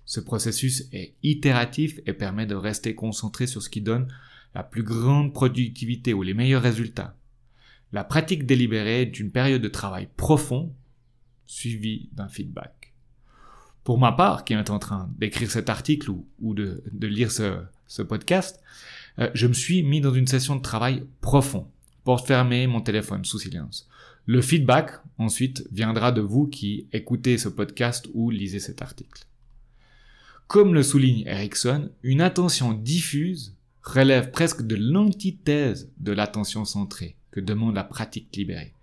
Ce 0.05 0.19
processus 0.19 0.89
est 0.91 1.13
itératif 1.21 1.99
et 2.07 2.13
permet 2.13 2.47
de 2.47 2.55
rester 2.55 2.95
concentré 2.95 3.45
sur 3.45 3.61
ce 3.61 3.69
qui 3.69 3.81
donne 3.81 4.11
la 4.55 4.63
plus 4.63 4.81
grande 4.81 5.35
productivité 5.35 6.15
ou 6.15 6.23
les 6.23 6.33
meilleurs 6.33 6.63
résultats. 6.63 7.15
La 7.91 8.03
pratique 8.03 8.47
délibérée 8.47 9.03
est 9.03 9.31
période 9.31 9.61
de 9.61 9.67
travail 9.67 10.09
profond 10.17 10.73
suivi 11.45 12.09
d'un 12.13 12.27
feedback. 12.27 12.86
Pour 13.87 13.97
ma 13.97 14.11
part, 14.11 14.43
qui 14.43 14.51
est 14.51 14.69
en 14.69 14.79
train 14.79 15.09
d'écrire 15.17 15.49
cet 15.49 15.69
article 15.69 16.11
ou, 16.41 16.53
de, 16.53 16.83
lire 17.07 17.31
ce, 17.31 18.01
podcast, 18.01 18.59
euh, 19.17 19.29
je 19.33 19.47
me 19.47 19.53
suis 19.53 19.81
mis 19.81 20.01
dans 20.01 20.13
une 20.13 20.27
session 20.27 20.57
de 20.57 20.61
travail 20.61 21.05
profond, 21.21 21.69
porte 22.03 22.27
fermée, 22.27 22.67
mon 22.67 22.81
téléphone 22.81 23.23
sous 23.23 23.39
silence. 23.39 23.87
Le 24.25 24.41
feedback, 24.41 24.91
ensuite, 25.17 25.65
viendra 25.71 26.11
de 26.11 26.19
vous 26.19 26.47
qui 26.47 26.87
écoutez 26.91 27.37
ce 27.37 27.47
podcast 27.47 28.09
ou 28.13 28.29
lisez 28.29 28.59
cet 28.59 28.81
article. 28.81 29.23
Comme 30.49 30.73
le 30.73 30.83
souligne 30.83 31.23
Erickson, 31.25 31.89
une 32.03 32.19
attention 32.19 32.73
diffuse 32.73 33.55
relève 33.83 34.31
presque 34.31 34.67
de 34.67 34.75
l'antithèse 34.75 35.89
de 35.97 36.11
l'attention 36.11 36.65
centrée 36.65 37.15
que 37.31 37.39
demande 37.39 37.75
la 37.75 37.85
pratique 37.85 38.35
libérée. 38.35 38.73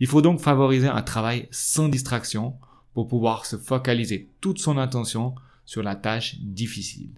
Il 0.00 0.06
faut 0.06 0.22
donc 0.22 0.40
favoriser 0.40 0.88
un 0.88 1.02
travail 1.02 1.46
sans 1.50 1.90
distraction 1.90 2.54
pour 2.96 3.08
pouvoir 3.08 3.44
se 3.44 3.58
focaliser 3.58 4.30
toute 4.40 4.58
son 4.58 4.78
attention 4.78 5.34
sur 5.66 5.82
la 5.82 5.96
tâche 5.96 6.36
difficile 6.40 7.10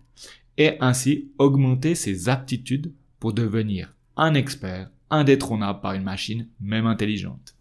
et 0.56 0.76
ainsi 0.80 1.30
augmenter 1.38 1.94
ses 1.94 2.28
aptitudes 2.28 2.92
pour 3.20 3.32
devenir 3.32 3.94
un 4.16 4.34
expert 4.34 4.90
indétrônable 5.08 5.80
par 5.80 5.92
une 5.92 6.02
machine 6.02 6.48
même 6.60 6.88
intelligente. 6.88 7.54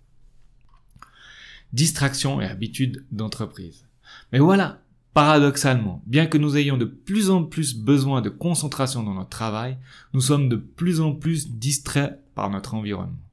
Distraction 1.74 2.42
et 2.42 2.46
habitude 2.46 3.06
d'entreprise. 3.12 3.86
Mais 4.32 4.40
voilà, 4.40 4.82
paradoxalement, 5.14 6.02
bien 6.08 6.26
que 6.26 6.40
nous 6.40 6.58
ayons 6.58 6.78
de 6.78 6.86
plus 6.86 7.30
en 7.30 7.44
plus 7.44 7.78
besoin 7.78 8.22
de 8.22 8.30
concentration 8.30 9.04
dans 9.04 9.14
notre 9.14 9.30
travail, 9.30 9.78
nous 10.16 10.22
sommes 10.22 10.50
de 10.50 10.56
plus 10.56 11.02
en 11.02 11.14
plus 11.14 11.52
distraits 11.52 12.20
par 12.34 12.50
notre 12.50 12.74
environnement. 12.74 13.27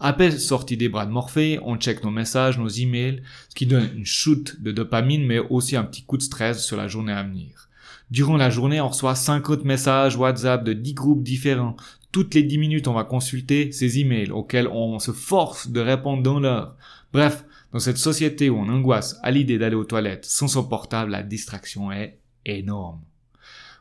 Appel 0.00 0.38
sorti 0.38 0.76
des 0.76 0.88
bras 0.88 1.06
de 1.06 1.10
Morphée, 1.10 1.58
on 1.62 1.76
check 1.76 2.04
nos 2.04 2.10
messages, 2.10 2.56
nos 2.56 2.68
emails, 2.68 3.20
ce 3.48 3.54
qui 3.56 3.66
donne 3.66 3.90
une 3.96 4.06
shoot 4.06 4.60
de 4.60 4.70
dopamine, 4.70 5.26
mais 5.26 5.40
aussi 5.40 5.74
un 5.74 5.82
petit 5.82 6.04
coup 6.04 6.16
de 6.16 6.22
stress 6.22 6.64
sur 6.64 6.76
la 6.76 6.86
journée 6.86 7.12
à 7.12 7.24
venir. 7.24 7.68
Durant 8.10 8.36
la 8.36 8.48
journée, 8.48 8.80
on 8.80 8.88
reçoit 8.88 9.16
50 9.16 9.64
messages 9.64 10.16
WhatsApp 10.16 10.62
de 10.62 10.72
10 10.72 10.94
groupes 10.94 11.22
différents. 11.24 11.76
Toutes 12.12 12.34
les 12.34 12.44
10 12.44 12.58
minutes, 12.58 12.88
on 12.88 12.94
va 12.94 13.04
consulter 13.04 13.72
ces 13.72 13.98
emails 13.98 14.30
auxquels 14.30 14.68
on 14.68 15.00
se 15.00 15.10
force 15.10 15.68
de 15.68 15.80
répondre 15.80 16.22
dans 16.22 16.38
l'heure. 16.38 16.76
Bref, 17.12 17.44
dans 17.72 17.80
cette 17.80 17.98
société 17.98 18.48
où 18.48 18.56
on 18.56 18.68
angoisse 18.68 19.18
à 19.22 19.32
l'idée 19.32 19.58
d'aller 19.58 19.74
aux 19.74 19.84
toilettes 19.84 20.24
sans 20.24 20.48
son 20.48 20.64
portable, 20.64 21.10
la 21.10 21.22
distraction 21.22 21.90
est 21.90 22.18
énorme. 22.46 23.00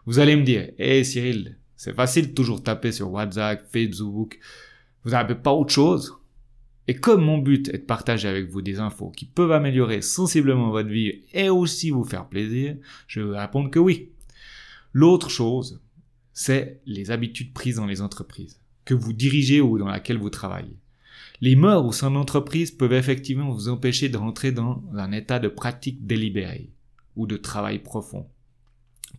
Vous 0.05 0.19
allez 0.19 0.35
me 0.35 0.43
dire, 0.43 0.71
hé 0.79 1.03
Cyril, 1.03 1.57
c'est 1.77 1.95
facile 1.95 2.33
toujours 2.33 2.63
taper 2.63 2.91
sur 2.91 3.11
WhatsApp, 3.11 3.63
Facebook, 3.71 4.39
vous 5.07 5.13
n'avez 5.13 5.35
pas 5.35 5.53
autre 5.53 5.71
chose 5.71 6.17
Et 6.89 6.95
comme 6.95 7.23
mon 7.23 7.37
but 7.37 7.69
est 7.69 7.77
de 7.77 7.85
partager 7.85 8.27
avec 8.27 8.49
vous 8.49 8.61
des 8.61 8.81
infos 8.81 9.09
qui 9.09 9.23
peuvent 9.23 9.53
améliorer 9.53 10.01
sensiblement 10.01 10.69
votre 10.69 10.89
vie 10.89 11.21
et 11.31 11.47
aussi 11.47 11.91
vous 11.91 12.03
faire 12.03 12.27
plaisir, 12.27 12.75
je 13.07 13.21
vais 13.21 13.39
répondre 13.39 13.71
que 13.71 13.79
oui. 13.79 14.09
L'autre 14.91 15.29
chose, 15.29 15.79
c'est 16.33 16.81
les 16.85 17.09
habitudes 17.09 17.53
prises 17.53 17.77
dans 17.77 17.85
les 17.85 18.01
entreprises, 18.01 18.59
que 18.83 18.93
vous 18.93 19.13
dirigez 19.13 19.61
ou 19.61 19.77
dans 19.77 19.87
laquelle 19.87 20.17
vous 20.17 20.29
travaillez. 20.29 20.75
Les 21.39 21.55
morts 21.55 21.85
au 21.85 21.93
sein 21.93 22.09
de 22.09 22.15
l'entreprise 22.15 22.71
peuvent 22.71 22.91
effectivement 22.91 23.49
vous 23.49 23.69
empêcher 23.69 24.09
de 24.09 24.17
rentrer 24.17 24.51
dans 24.51 24.83
un 24.93 25.13
état 25.13 25.39
de 25.39 25.47
pratique 25.47 26.05
délibérée 26.05 26.73
ou 27.15 27.27
de 27.27 27.37
travail 27.37 27.79
profond. 27.79 28.27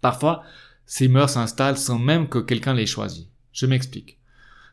Parfois, 0.02 0.42
ces 0.84 1.08
mœurs 1.08 1.30
s'installent 1.30 1.78
sans 1.78 1.98
même 1.98 2.28
que 2.28 2.40
quelqu'un 2.40 2.74
les 2.74 2.84
choisisse. 2.84 3.30
Je 3.54 3.64
m'explique. 3.64 4.17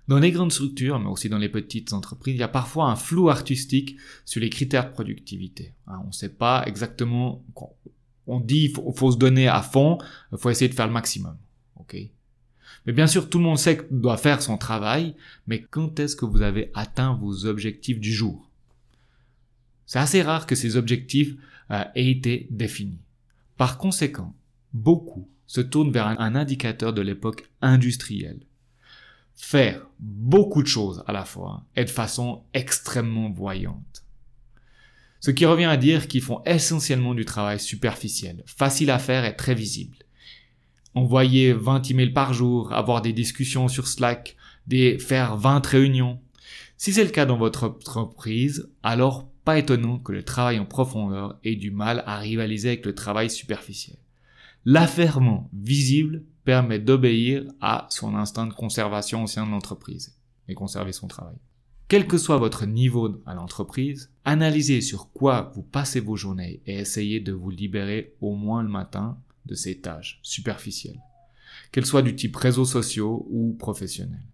Dans 0.07 0.19
les 0.19 0.31
grandes 0.31 0.51
structures, 0.51 1.00
mais 1.00 1.09
aussi 1.09 1.29
dans 1.29 1.39
les 1.39 1.50
petites 1.50 1.93
entreprises, 1.93 2.35
il 2.35 2.39
y 2.39 2.43
a 2.43 2.47
parfois 2.47 2.85
un 2.85 2.95
flou 2.95 3.29
artistique 3.29 3.97
sur 4.24 4.39
les 4.39 4.50
critères 4.50 4.88
de 4.88 4.93
productivité. 4.93 5.74
Hein, 5.88 6.00
on 6.03 6.07
ne 6.07 6.13
sait 6.13 6.29
pas 6.29 6.63
exactement. 6.67 7.43
On 8.27 8.39
dit 8.39 8.71
qu'il 8.71 8.93
faut, 8.95 9.12
se 9.12 9.17
donner 9.17 9.47
à 9.47 9.62
fond, 9.62 9.97
il 10.31 10.38
faut 10.38 10.50
essayer 10.50 10.69
de 10.69 10.75
faire 10.75 10.88
le 10.88 10.93
maximum. 10.93 11.38
Ok? 11.77 11.97
Mais 12.85 12.93
bien 12.93 13.07
sûr, 13.07 13.29
tout 13.29 13.39
le 13.39 13.43
monde 13.45 13.57
sait 13.57 13.77
qu'il 13.77 14.00
doit 14.00 14.17
faire 14.17 14.43
son 14.43 14.57
travail, 14.57 15.15
mais 15.47 15.62
quand 15.62 16.00
est-ce 16.00 16.15
que 16.15 16.25
vous 16.25 16.43
avez 16.43 16.69
atteint 16.75 17.15
vos 17.15 17.47
objectifs 17.47 18.00
du 18.00 18.13
jour? 18.13 18.51
C'est 19.88 20.00
assez 20.00 20.21
rare 20.21 20.45
que 20.45 20.55
ces 20.55 20.77
objectifs 20.77 21.35
euh, 21.71 21.83
aient 21.95 22.09
été 22.09 22.47
définis. 22.51 23.01
Par 23.57 23.77
conséquent, 23.79 24.35
beaucoup 24.74 25.27
se 25.47 25.62
tournent 25.62 25.91
vers 25.91 26.07
un 26.07 26.35
indicateur 26.35 26.93
de 26.93 27.01
l'époque 27.01 27.50
industrielle 27.62 28.41
faire 29.36 29.86
beaucoup 30.00 30.63
de 30.63 30.68
choses 30.68 31.04
à 31.08 31.12
la 31.12 31.25
fois 31.25 31.63
et 31.75 31.86
de 31.86 31.89
façon 31.89 32.44
extrêmement 32.54 33.30
voyante. 33.30 34.04
Ce 35.20 35.32
qui 35.32 35.46
revient 35.46 35.65
à 35.65 35.77
dire 35.77 36.08
qu'ils 36.08 36.22
font 36.22 36.42
essentiellement 36.46 37.15
du 37.15 37.25
travail 37.25 37.60
superficiel, 37.60 38.44
facile 38.46 38.92
à 38.92 39.00
faire 39.00 39.25
et 39.25 39.36
très 39.36 39.56
visible. 39.56 39.98
Envoyer 40.94 41.51
20 41.51 41.89
emails 41.92 42.13
par 42.13 42.34
jour, 42.34 42.72
avoir 42.74 43.01
des 43.01 43.12
discussions 43.12 43.68
sur 43.68 43.88
Slack, 43.88 44.36
des, 44.68 45.00
faire 45.00 45.36
20 45.36 45.65
réunions. 45.65 46.20
Si 46.77 46.94
c'est 46.94 47.04
le 47.04 47.10
cas 47.10 47.25
dans 47.25 47.38
votre 47.38 47.65
entreprise, 47.65 48.70
alors 48.84 49.27
pas 49.44 49.58
étonnant 49.58 50.00
que 50.00 50.12
le 50.12 50.24
travail 50.24 50.60
en 50.60 50.65
profondeur 50.65 51.39
ait 51.44 51.56
du 51.56 51.72
mal 51.72 52.04
à 52.06 52.18
rivaliser 52.18 52.70
avec 52.70 52.86
le 52.86 52.96
travail 52.96 53.30
superficiel. 53.30 53.98
L'affairement 54.63 55.50
visible 55.54 56.24
permet 56.46 56.80
d'obéir 56.80 57.44
à 57.60 57.88
son 57.90 58.16
instinct 58.16 58.48
de 58.48 58.54
conservation 58.54 59.24
au 59.24 59.28
sein 59.28 59.46
de 59.46 59.52
l'entreprise 59.52 60.16
et 60.48 60.54
conserver 60.54 60.94
son 60.94 61.08
travail. 61.08 61.36
Quel 61.88 62.08
que 62.08 62.18
soit 62.18 62.38
votre 62.38 62.66
niveau 62.66 63.22
à 63.25 63.34
l'entreprise, 63.34 64.12
analysez 64.24 64.82
sur 64.82 65.12
quoi 65.12 65.52
vous 65.56 65.64
passez 65.64 66.00
vos 66.00 66.16
journées 66.16 66.62
et 66.66 66.80
essayez 66.80 67.20
de 67.20 67.32
vous 67.32 67.50
libérer 67.50 68.16
au 68.22 68.36
moins 68.36 68.64
le 68.64 68.70
matin 68.70 69.20
de 69.46 69.54
ces 69.54 69.82
tâches 69.82 70.20
superficielles, 70.24 71.02
qu'elles 71.72 71.86
soient 71.86 72.02
du 72.02 72.16
type 72.16 72.36
réseaux 72.36 72.66
sociaux 72.66 73.28
ou 73.30 73.54
professionnels. 73.54 74.25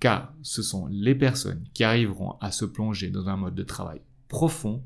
Car 0.00 0.34
ce 0.42 0.62
sont 0.62 0.86
les 0.90 1.14
personnes 1.14 1.64
qui 1.72 1.84
arriveront 1.84 2.32
à 2.40 2.50
se 2.50 2.64
plonger 2.64 3.08
dans 3.08 3.28
un 3.28 3.36
mode 3.36 3.54
de 3.54 3.62
travail 3.62 4.00
profond 4.28 4.82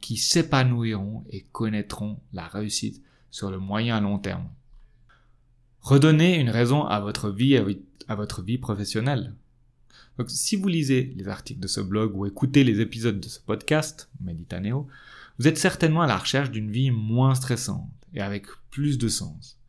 qui 0.00 0.16
s'épanouiront 0.16 1.24
et 1.30 1.42
connaîtront 1.52 2.20
la 2.32 2.46
réussite 2.46 3.02
sur 3.30 3.50
le 3.50 3.58
moyen 3.58 3.96
à 3.96 4.00
long 4.00 4.18
terme. 4.18 4.48
Redonnez 5.86 6.34
une 6.40 6.50
raison 6.50 6.84
à 6.84 6.98
votre 6.98 7.30
vie, 7.30 7.56
à 8.08 8.14
votre 8.16 8.42
vie 8.42 8.58
professionnelle. 8.58 9.32
Donc, 10.18 10.30
si 10.30 10.56
vous 10.56 10.66
lisez 10.66 11.14
les 11.14 11.28
articles 11.28 11.60
de 11.60 11.68
ce 11.68 11.80
blog 11.80 12.16
ou 12.16 12.26
écoutez 12.26 12.64
les 12.64 12.80
épisodes 12.80 13.20
de 13.20 13.28
ce 13.28 13.38
podcast, 13.38 14.10
Meditaneo, 14.20 14.88
vous 15.38 15.46
êtes 15.46 15.58
certainement 15.58 16.02
à 16.02 16.08
la 16.08 16.16
recherche 16.16 16.50
d'une 16.50 16.72
vie 16.72 16.90
moins 16.90 17.36
stressante 17.36 17.88
et 18.14 18.20
avec 18.20 18.46
plus 18.72 18.98
de 18.98 19.06
sens. 19.06 19.60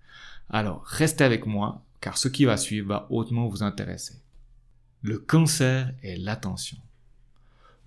Alors, 0.50 0.84
restez 0.86 1.24
avec 1.24 1.46
moi, 1.46 1.86
car 2.02 2.18
ce 2.18 2.30
qui 2.30 2.46
va 2.46 2.58
suivre 2.58 2.88
va 2.88 3.06
hautement 3.12 3.48
vous 3.48 3.62
intéresser. 3.62 4.16
Le 5.04 5.20
cancer 5.20 5.94
et 6.02 6.18
l'attention. 6.18 6.80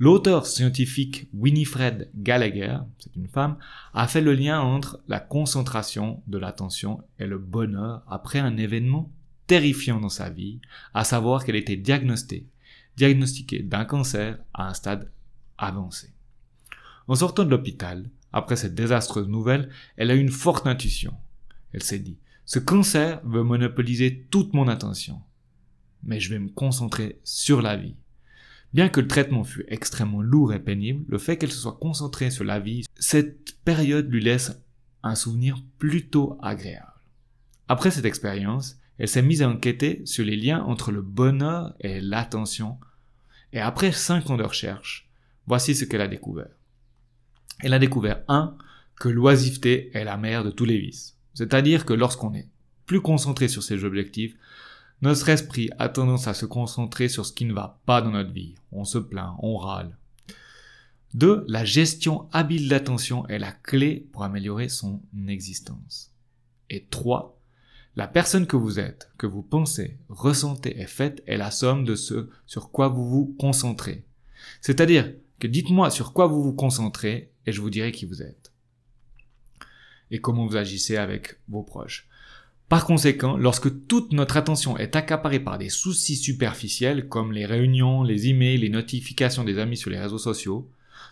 L'auteur 0.01 0.47
scientifique 0.47 1.29
Winifred 1.35 2.09
Gallagher, 2.15 2.79
c'est 2.99 3.15
une 3.17 3.29
femme, 3.29 3.59
a 3.93 4.09
fait 4.09 4.23
le 4.23 4.33
lien 4.33 4.59
entre 4.59 4.99
la 5.09 5.21
concentration 5.21 6.23
de 6.27 6.39
l'attention 6.39 7.05
et 7.19 7.27
le 7.27 7.37
bonheur 7.37 8.03
après 8.09 8.39
un 8.39 8.57
événement 8.57 9.13
terrifiant 9.47 10.01
dans 10.01 10.09
sa 10.09 10.31
vie, 10.31 10.59
à 10.95 11.05
savoir 11.05 11.45
qu'elle 11.45 11.57
était 11.57 11.77
diagnostiquée, 11.77 12.47
diagnostiquée 12.97 13.63
d'un 13.63 13.85
cancer 13.85 14.39
à 14.55 14.71
un 14.71 14.73
stade 14.73 15.11
avancé. 15.59 16.15
En 17.07 17.15
sortant 17.15 17.45
de 17.45 17.51
l'hôpital, 17.51 18.09
après 18.33 18.57
cette 18.57 18.75
désastreuse 18.75 19.29
nouvelle, 19.29 19.69
elle 19.99 20.11
a 20.11 20.15
eu 20.15 20.21
une 20.21 20.31
forte 20.31 20.67
intuition. 20.67 21.13
Elle 21.75 21.83
s'est 21.83 21.99
dit, 21.99 22.17
ce 22.47 22.59
cancer 22.59 23.21
veut 23.25 23.43
monopoliser 23.43 24.27
toute 24.31 24.55
mon 24.55 24.67
attention, 24.67 25.21
mais 26.03 26.21
je 26.21 26.31
vais 26.31 26.39
me 26.39 26.49
concentrer 26.49 27.21
sur 27.23 27.61
la 27.61 27.77
vie. 27.77 27.97
Bien 28.73 28.89
que 28.89 29.01
le 29.01 29.09
traitement 29.09 29.43
fût 29.43 29.65
extrêmement 29.69 30.23
lourd 30.23 30.53
et 30.53 30.61
pénible, 30.61 31.05
le 31.09 31.19
fait 31.19 31.37
qu'elle 31.37 31.51
se 31.51 31.59
soit 31.61 31.79
concentrée 31.81 32.31
sur 32.31 32.45
la 32.45 32.61
vie, 32.61 32.85
cette 32.97 33.57
période 33.65 34.11
lui 34.11 34.23
laisse 34.23 34.53
un 35.03 35.15
souvenir 35.15 35.59
plutôt 35.79 36.39
agréable. 36.41 36.87
Après 37.69 37.91
cette 37.91 38.05
expérience, 38.05 38.79
elle 38.99 39.09
s'est 39.09 39.23
mise 39.23 39.43
à 39.43 39.49
enquêter 39.49 40.03
sur 40.05 40.25
les 40.25 40.37
liens 40.37 40.63
entre 40.63 40.93
le 40.93 41.03
bonheur 41.03 41.75
et 41.81 42.01
l'attention, 42.01 42.79
et 43.53 43.61
après 43.61 43.93
cinq 43.93 44.31
ans 44.31 44.37
de 44.37 44.45
recherche, 44.45 45.09
voici 45.47 45.75
ce 45.75 45.85
qu'elle 45.85 46.01
a 46.01 46.09
découvert. 46.09 46.51
Elle 47.61 47.75
a 47.75 47.79
découvert 47.79 48.23
un, 48.29 48.57
que 49.01 49.09
l'oisiveté 49.09 49.91
est 49.95 50.05
la 50.05 50.17
mère 50.17 50.45
de 50.45 50.51
tous 50.51 50.65
les 50.65 50.79
vices. 50.79 51.17
C'est-à-dire 51.35 51.87
que 51.87 51.95
lorsqu'on 51.95 52.35
est 52.35 52.49
plus 52.87 53.01
concentré 53.01 53.49
sur 53.49 53.63
ses 53.63 53.85
objectifs, 53.85 54.37
notre 55.03 55.29
esprit 55.31 55.71
a 55.79 55.89
tendance 55.89 56.27
à 56.27 56.35
se 56.35 56.45
concentrer 56.47 57.09
sur 57.09 57.25
ce 57.25 57.33
qui 57.33 57.47
ne 57.47 57.55
va 57.55 57.81
pas 57.87 58.03
dans 58.03 58.11
notre 58.11 58.33
vie. 58.33 58.55
On 58.71 58.85
se 58.85 58.99
plaint, 58.99 59.35
on 59.39 59.57
râle. 59.57 59.97
2. 61.15 61.45
La 61.49 61.65
gestion 61.65 62.29
habile 62.33 62.69
d'attention 62.69 63.27
est 63.29 63.39
la 63.39 63.53
clé 63.53 64.09
pour 64.13 64.25
améliorer 64.25 64.69
son 64.69 65.01
existence. 65.27 66.13
Et 66.69 66.87
3. 66.91 67.41
La 67.97 68.07
personne 68.07 68.47
que 68.47 68.57
vous 68.57 68.79
êtes, 68.79 69.11
que 69.19 69.27
vous 69.27 69.43
pensez, 69.43 69.99
ressentez 70.09 70.81
et 70.81 70.87
faites 70.87 71.23
est 71.27 71.37
la 71.37 71.51
somme 71.51 71.85
de 71.85 71.97
ce 71.97 72.29
sur 72.47 72.71
quoi 72.71 72.89
vous 72.89 73.09
vous 73.09 73.35
concentrez. 73.39 74.05
C'est-à-dire 74.61 75.13
que 75.41 75.49
dites-moi 75.49 75.91
sur 75.91 76.13
quoi 76.13 76.27
vous 76.27 76.43
vous 76.43 76.53
concentrez 76.53 77.33
et 77.47 77.53
je 77.53 77.61
vous 77.61 77.71
dirai 77.71 77.91
qui 77.91 78.05
vous 78.05 78.23
êtes. 78.23 78.53
Et 80.13 80.21
comment 80.21 80.47
vous 80.47 80.57
agissez 80.57 80.97
avec 80.97 81.41
vos 81.49 81.63
proches. 81.63 82.09
Par 82.71 82.87
conséquent, 82.87 83.37
lorsque 83.37 83.89
toute 83.89 84.13
notre 84.13 84.37
attention 84.37 84.79
est 84.79 84.95
accaparée 84.95 85.41
par 85.41 85.59
des 85.59 85.71
soucis 85.71 86.15
superficiels 86.15 87.09
comme 87.09 87.33
les 87.33 87.45
réunions, 87.45 88.05
les 88.05 88.29
emails, 88.29 88.59
les 88.59 88.69
notifications 88.69 89.43
des 89.43 89.59
amis 89.59 89.77
sur 89.77 89.91
les 89.91 89.99
réseaux 89.99 90.19
sociaux, 90.19 90.71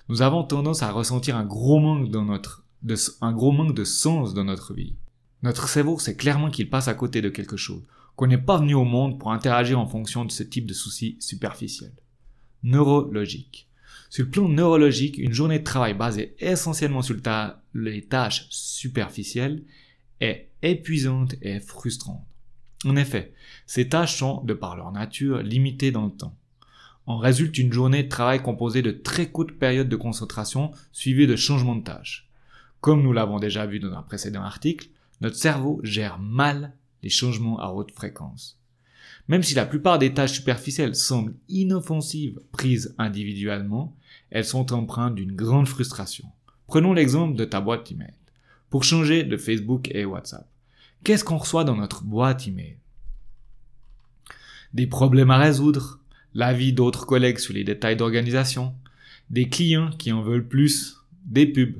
nous 0.08 0.22
avons 0.22 0.44
tendance 0.44 0.84
à 0.84 0.92
ressentir 0.92 1.36
un 1.36 1.44
gros 1.44 1.80
manque 1.80 2.12
de, 2.12 3.72
de 3.72 3.84
sens 3.84 4.34
dans 4.34 4.44
notre 4.44 4.72
vie. 4.72 4.94
Notre 5.42 5.68
cerveau 5.68 5.98
sait 5.98 6.14
clairement 6.14 6.52
qu'il 6.52 6.70
passe 6.70 6.86
à 6.86 6.94
côté 6.94 7.22
de 7.22 7.28
quelque 7.28 7.56
chose, 7.56 7.82
qu'on 8.14 8.28
n'est 8.28 8.38
pas 8.38 8.58
venu 8.58 8.74
au 8.74 8.84
monde 8.84 9.18
pour 9.18 9.32
interagir 9.32 9.80
en 9.80 9.86
fonction 9.88 10.24
de 10.24 10.30
ce 10.30 10.44
type 10.44 10.66
de 10.66 10.74
soucis 10.74 11.16
superficiels. 11.18 11.96
Neurologique. 12.62 13.68
Sur 14.10 14.26
le 14.26 14.30
plan 14.30 14.48
neurologique, 14.48 15.18
une 15.18 15.32
journée 15.32 15.58
de 15.58 15.64
travail 15.64 15.94
basée 15.94 16.36
essentiellement 16.38 17.02
sur 17.02 17.16
les 17.74 18.02
tâches 18.02 18.46
superficielles 18.48 19.64
est 20.20 20.48
épuisante 20.62 21.34
et 21.42 21.60
frustrante. 21.60 22.25
En 22.84 22.96
effet, 22.96 23.32
ces 23.66 23.88
tâches 23.88 24.16
sont, 24.16 24.42
de 24.44 24.54
par 24.54 24.76
leur 24.76 24.92
nature, 24.92 25.42
limitées 25.42 25.90
dans 25.90 26.06
le 26.06 26.12
temps. 26.12 26.37
En 27.06 27.16
résulte 27.16 27.58
une 27.58 27.72
journée 27.72 28.02
de 28.02 28.08
travail 28.08 28.42
composée 28.42 28.82
de 28.82 28.90
très 28.90 29.30
courtes 29.30 29.52
périodes 29.52 29.88
de 29.88 29.96
concentration 29.96 30.72
suivies 30.92 31.26
de 31.26 31.37
changements 31.37 31.76
de 31.76 31.82
tâches. 31.82 32.28
Comme 32.80 33.02
nous 33.02 33.12
l'avons 33.12 33.38
déjà 33.38 33.66
vu 33.66 33.80
dans 33.80 33.92
un 33.92 34.02
précédent 34.02 34.42
article, 34.42 34.88
notre 35.20 35.37
cerveau 35.37 35.80
gère 35.82 36.18
mal 36.18 36.75
les 37.02 37.08
changements 37.08 37.58
à 37.58 37.68
haute 37.68 37.92
fréquence. 37.92 38.60
Même 39.26 39.42
si 39.42 39.54
la 39.54 39.66
plupart 39.66 39.98
des 39.98 40.14
tâches 40.14 40.34
superficielles 40.34 40.94
semblent 40.94 41.34
inoffensives 41.48 42.40
prises 42.52 42.94
individuellement, 42.98 43.96
elles 44.30 44.44
sont 44.44 44.72
empreintes 44.72 45.14
d'une 45.14 45.34
grande 45.34 45.68
frustration. 45.68 46.26
Prenons 46.66 46.92
l'exemple 46.92 47.37
de 47.37 47.44
ta 47.44 47.60
boîte 47.60 47.90
email 47.90 48.14
pour 48.70 48.84
changer 48.84 49.25
de 49.25 49.37
Facebook 49.37 49.90
et 49.94 50.04
WhatsApp. 50.04 50.48
Qu'est-ce 51.04 51.25
qu'on 51.25 51.38
reçoit 51.38 51.64
dans 51.64 51.76
notre 51.76 52.02
boîte 52.04 52.46
email? 52.46 52.76
Des 54.75 54.87
problèmes 54.87 55.30
à 55.30 55.38
résoudre, 55.38 56.00
l'avis 56.34 56.72
d'autres 56.72 57.06
collègues 57.06 57.38
sur 57.38 57.54
les 57.54 57.64
détails 57.64 57.96
d'organisation, 57.96 58.75
des 59.30 59.48
clients 59.48 59.90
qui 59.90 60.12
en 60.12 60.22
veulent 60.22 60.46
plus, 60.46 61.02
des 61.25 61.46
pubs. 61.46 61.78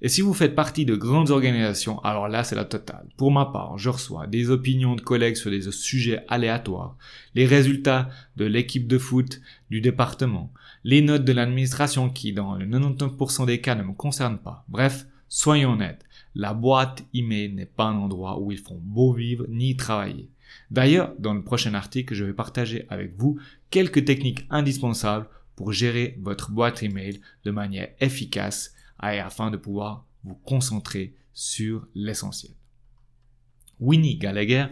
Et 0.00 0.08
si 0.08 0.20
vous 0.20 0.34
faites 0.34 0.54
partie 0.54 0.84
de 0.84 0.96
grandes 0.96 1.30
organisations, 1.30 2.00
alors 2.00 2.28
là 2.28 2.44
c'est 2.44 2.56
la 2.56 2.64
totale. 2.64 3.06
Pour 3.16 3.30
ma 3.30 3.46
part, 3.46 3.78
je 3.78 3.88
reçois 3.88 4.26
des 4.26 4.50
opinions 4.50 4.96
de 4.96 5.00
collègues 5.00 5.36
sur 5.36 5.50
des 5.50 5.70
sujets 5.70 6.24
aléatoires, 6.28 6.96
les 7.34 7.46
résultats 7.46 8.08
de 8.36 8.44
l'équipe 8.44 8.86
de 8.86 8.98
foot 8.98 9.40
du 9.70 9.80
département, 9.80 10.52
les 10.84 11.02
notes 11.02 11.24
de 11.24 11.32
l'administration 11.32 12.10
qui 12.10 12.32
dans 12.32 12.56
le 12.56 12.66
99% 12.66 13.46
des 13.46 13.60
cas 13.60 13.74
ne 13.74 13.82
me 13.82 13.92
concernent 13.92 14.38
pas. 14.38 14.64
Bref, 14.68 15.06
soyons 15.28 15.72
honnêtes, 15.72 16.04
la 16.34 16.54
boîte 16.54 17.04
email 17.14 17.52
n'est 17.52 17.66
pas 17.66 17.84
un 17.84 17.96
endroit 17.96 18.40
où 18.40 18.52
ils 18.52 18.58
font 18.58 18.80
beau 18.80 19.12
vivre 19.12 19.46
ni 19.48 19.76
travailler. 19.76 20.30
D'ailleurs, 20.70 21.14
dans 21.18 21.34
le 21.34 21.42
prochain 21.42 21.74
article, 21.74 22.14
je 22.14 22.24
vais 22.24 22.32
partager 22.32 22.86
avec 22.88 23.14
vous 23.16 23.38
quelques 23.70 24.04
techniques 24.04 24.46
indispensables 24.50 25.28
pour 25.56 25.72
gérer 25.72 26.18
votre 26.20 26.50
boîte 26.50 26.82
email 26.82 27.20
de 27.44 27.50
manière 27.50 27.88
efficace 28.00 28.74
et 29.02 29.18
afin 29.18 29.50
de 29.50 29.56
pouvoir 29.56 30.06
vous 30.24 30.34
concentrer 30.34 31.14
sur 31.32 31.86
l'essentiel. 31.94 32.52
Winnie 33.80 34.16
Gallagher 34.16 34.66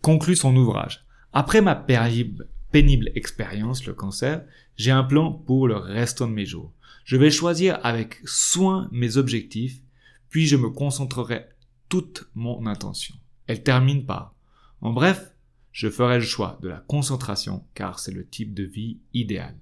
conclut 0.00 0.36
son 0.36 0.56
ouvrage. 0.56 1.04
Après 1.32 1.60
ma 1.60 1.74
pénible 1.74 3.10
expérience, 3.14 3.86
le 3.86 3.94
cancer, 3.94 4.44
j'ai 4.76 4.90
un 4.90 5.04
plan 5.04 5.32
pour 5.32 5.68
le 5.68 5.76
restant 5.76 6.26
de 6.26 6.32
mes 6.32 6.46
jours. 6.46 6.72
Je 7.04 7.16
vais 7.16 7.30
choisir 7.30 7.78
avec 7.84 8.20
soin 8.24 8.88
mes 8.92 9.16
objectifs, 9.16 9.80
puis 10.30 10.46
je 10.46 10.56
me 10.56 10.70
concentrerai 10.70 11.46
toute 11.88 12.28
mon 12.34 12.66
intention. 12.66 13.14
Elle 13.46 13.62
termine 13.62 14.04
par 14.04 14.34
En 14.80 14.92
bref, 14.92 15.34
je 15.72 15.88
ferai 15.88 16.18
le 16.18 16.24
choix 16.24 16.58
de 16.62 16.68
la 16.68 16.78
concentration 16.80 17.64
car 17.74 17.98
c'est 17.98 18.12
le 18.12 18.26
type 18.26 18.54
de 18.54 18.64
vie 18.64 18.98
idéal 19.14 19.56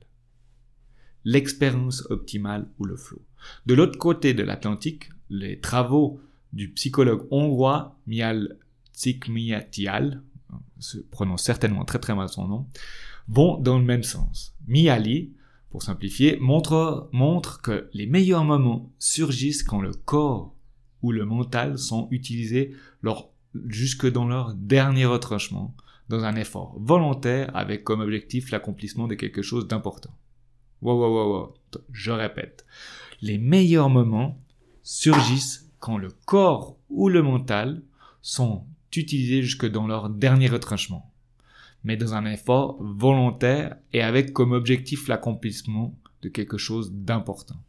l'expérience 1.27 2.07
optimale 2.09 2.69
ou 2.79 2.85
le 2.85 2.97
flow. 2.97 3.21
De 3.67 3.75
l'autre 3.75 3.99
côté 3.99 4.33
de 4.33 4.45
l'Atlantique, 4.45 5.11
les 5.29 5.61
travaux 5.61 6.21
du 6.53 6.71
psychologue 6.71 7.27
hongrois 7.31 7.99
Mial 8.07 8.57
Csikszentmihalyi, 8.95 10.19
se 10.79 10.99
prononce 10.99 11.43
certainement 11.43 11.85
très 11.85 11.99
très 11.99 12.15
mal 12.15 12.29
son 12.29 12.47
nom, 12.47 12.67
vont 13.29 13.59
dans 13.59 13.79
le 13.79 13.85
même 13.85 14.05
sens. 14.05 14.55
Miali, 14.69 15.33
pour 15.71 15.83
simplifier, 15.83 16.39
montre, 16.39 17.11
montre 17.13 17.61
que 17.61 17.91
les 17.93 18.07
meilleurs 18.07 18.45
moments 18.45 18.93
surgissent 18.99 19.65
quand 19.65 19.81
le 19.81 19.93
corps 19.93 20.55
le 21.13 21.25
mental 21.25 21.79
sont 21.79 22.09
utilisés 22.11 22.75
jusque 23.67 24.11
dans 24.11 24.27
leur 24.27 24.55
dernier 24.55 25.07
retranchement, 25.07 25.75
dans 26.09 26.25
un 26.25 26.37
effort 26.37 26.77
volontaire 26.79 27.55
avec 27.55 27.85
comme 27.85 28.01
objectif 28.01 28.51
l'accomplissement 28.51 29.07
de 29.09 29.15
quelque 29.15 29.43
chose 29.43 29.67
d'important. 29.67 30.15
Wow, 30.83 30.99
wow, 30.99 31.15
wow, 31.15 31.33
wow. 31.33 31.55
Je 31.93 32.11
répète. 32.11 32.67
Les 33.23 33.39
meilleurs 33.39 33.89
moments 33.89 34.39
surgissent 34.83 35.71
quand 35.79 35.99
le 35.99 36.11
corps 36.27 36.77
ou 36.91 37.09
le 37.09 37.23
mental 37.23 37.83
sont 38.23 38.65
utilisés 38.95 39.43
jusque 39.43 39.67
dans 39.67 39.87
leur 39.87 40.09
dernier 40.11 40.49
retranchement, 40.49 41.13
mais 41.85 41.97
dans 41.97 42.15
un 42.15 42.25
effort 42.25 42.77
volontaire 42.81 43.77
et 43.93 44.03
avec 44.03 44.33
comme 44.33 44.53
objectif 44.53 45.09
l'accomplissement 45.09 45.95
de 46.23 46.29
quelque 46.29 46.59
chose 46.59 46.93
d'important. 46.93 47.61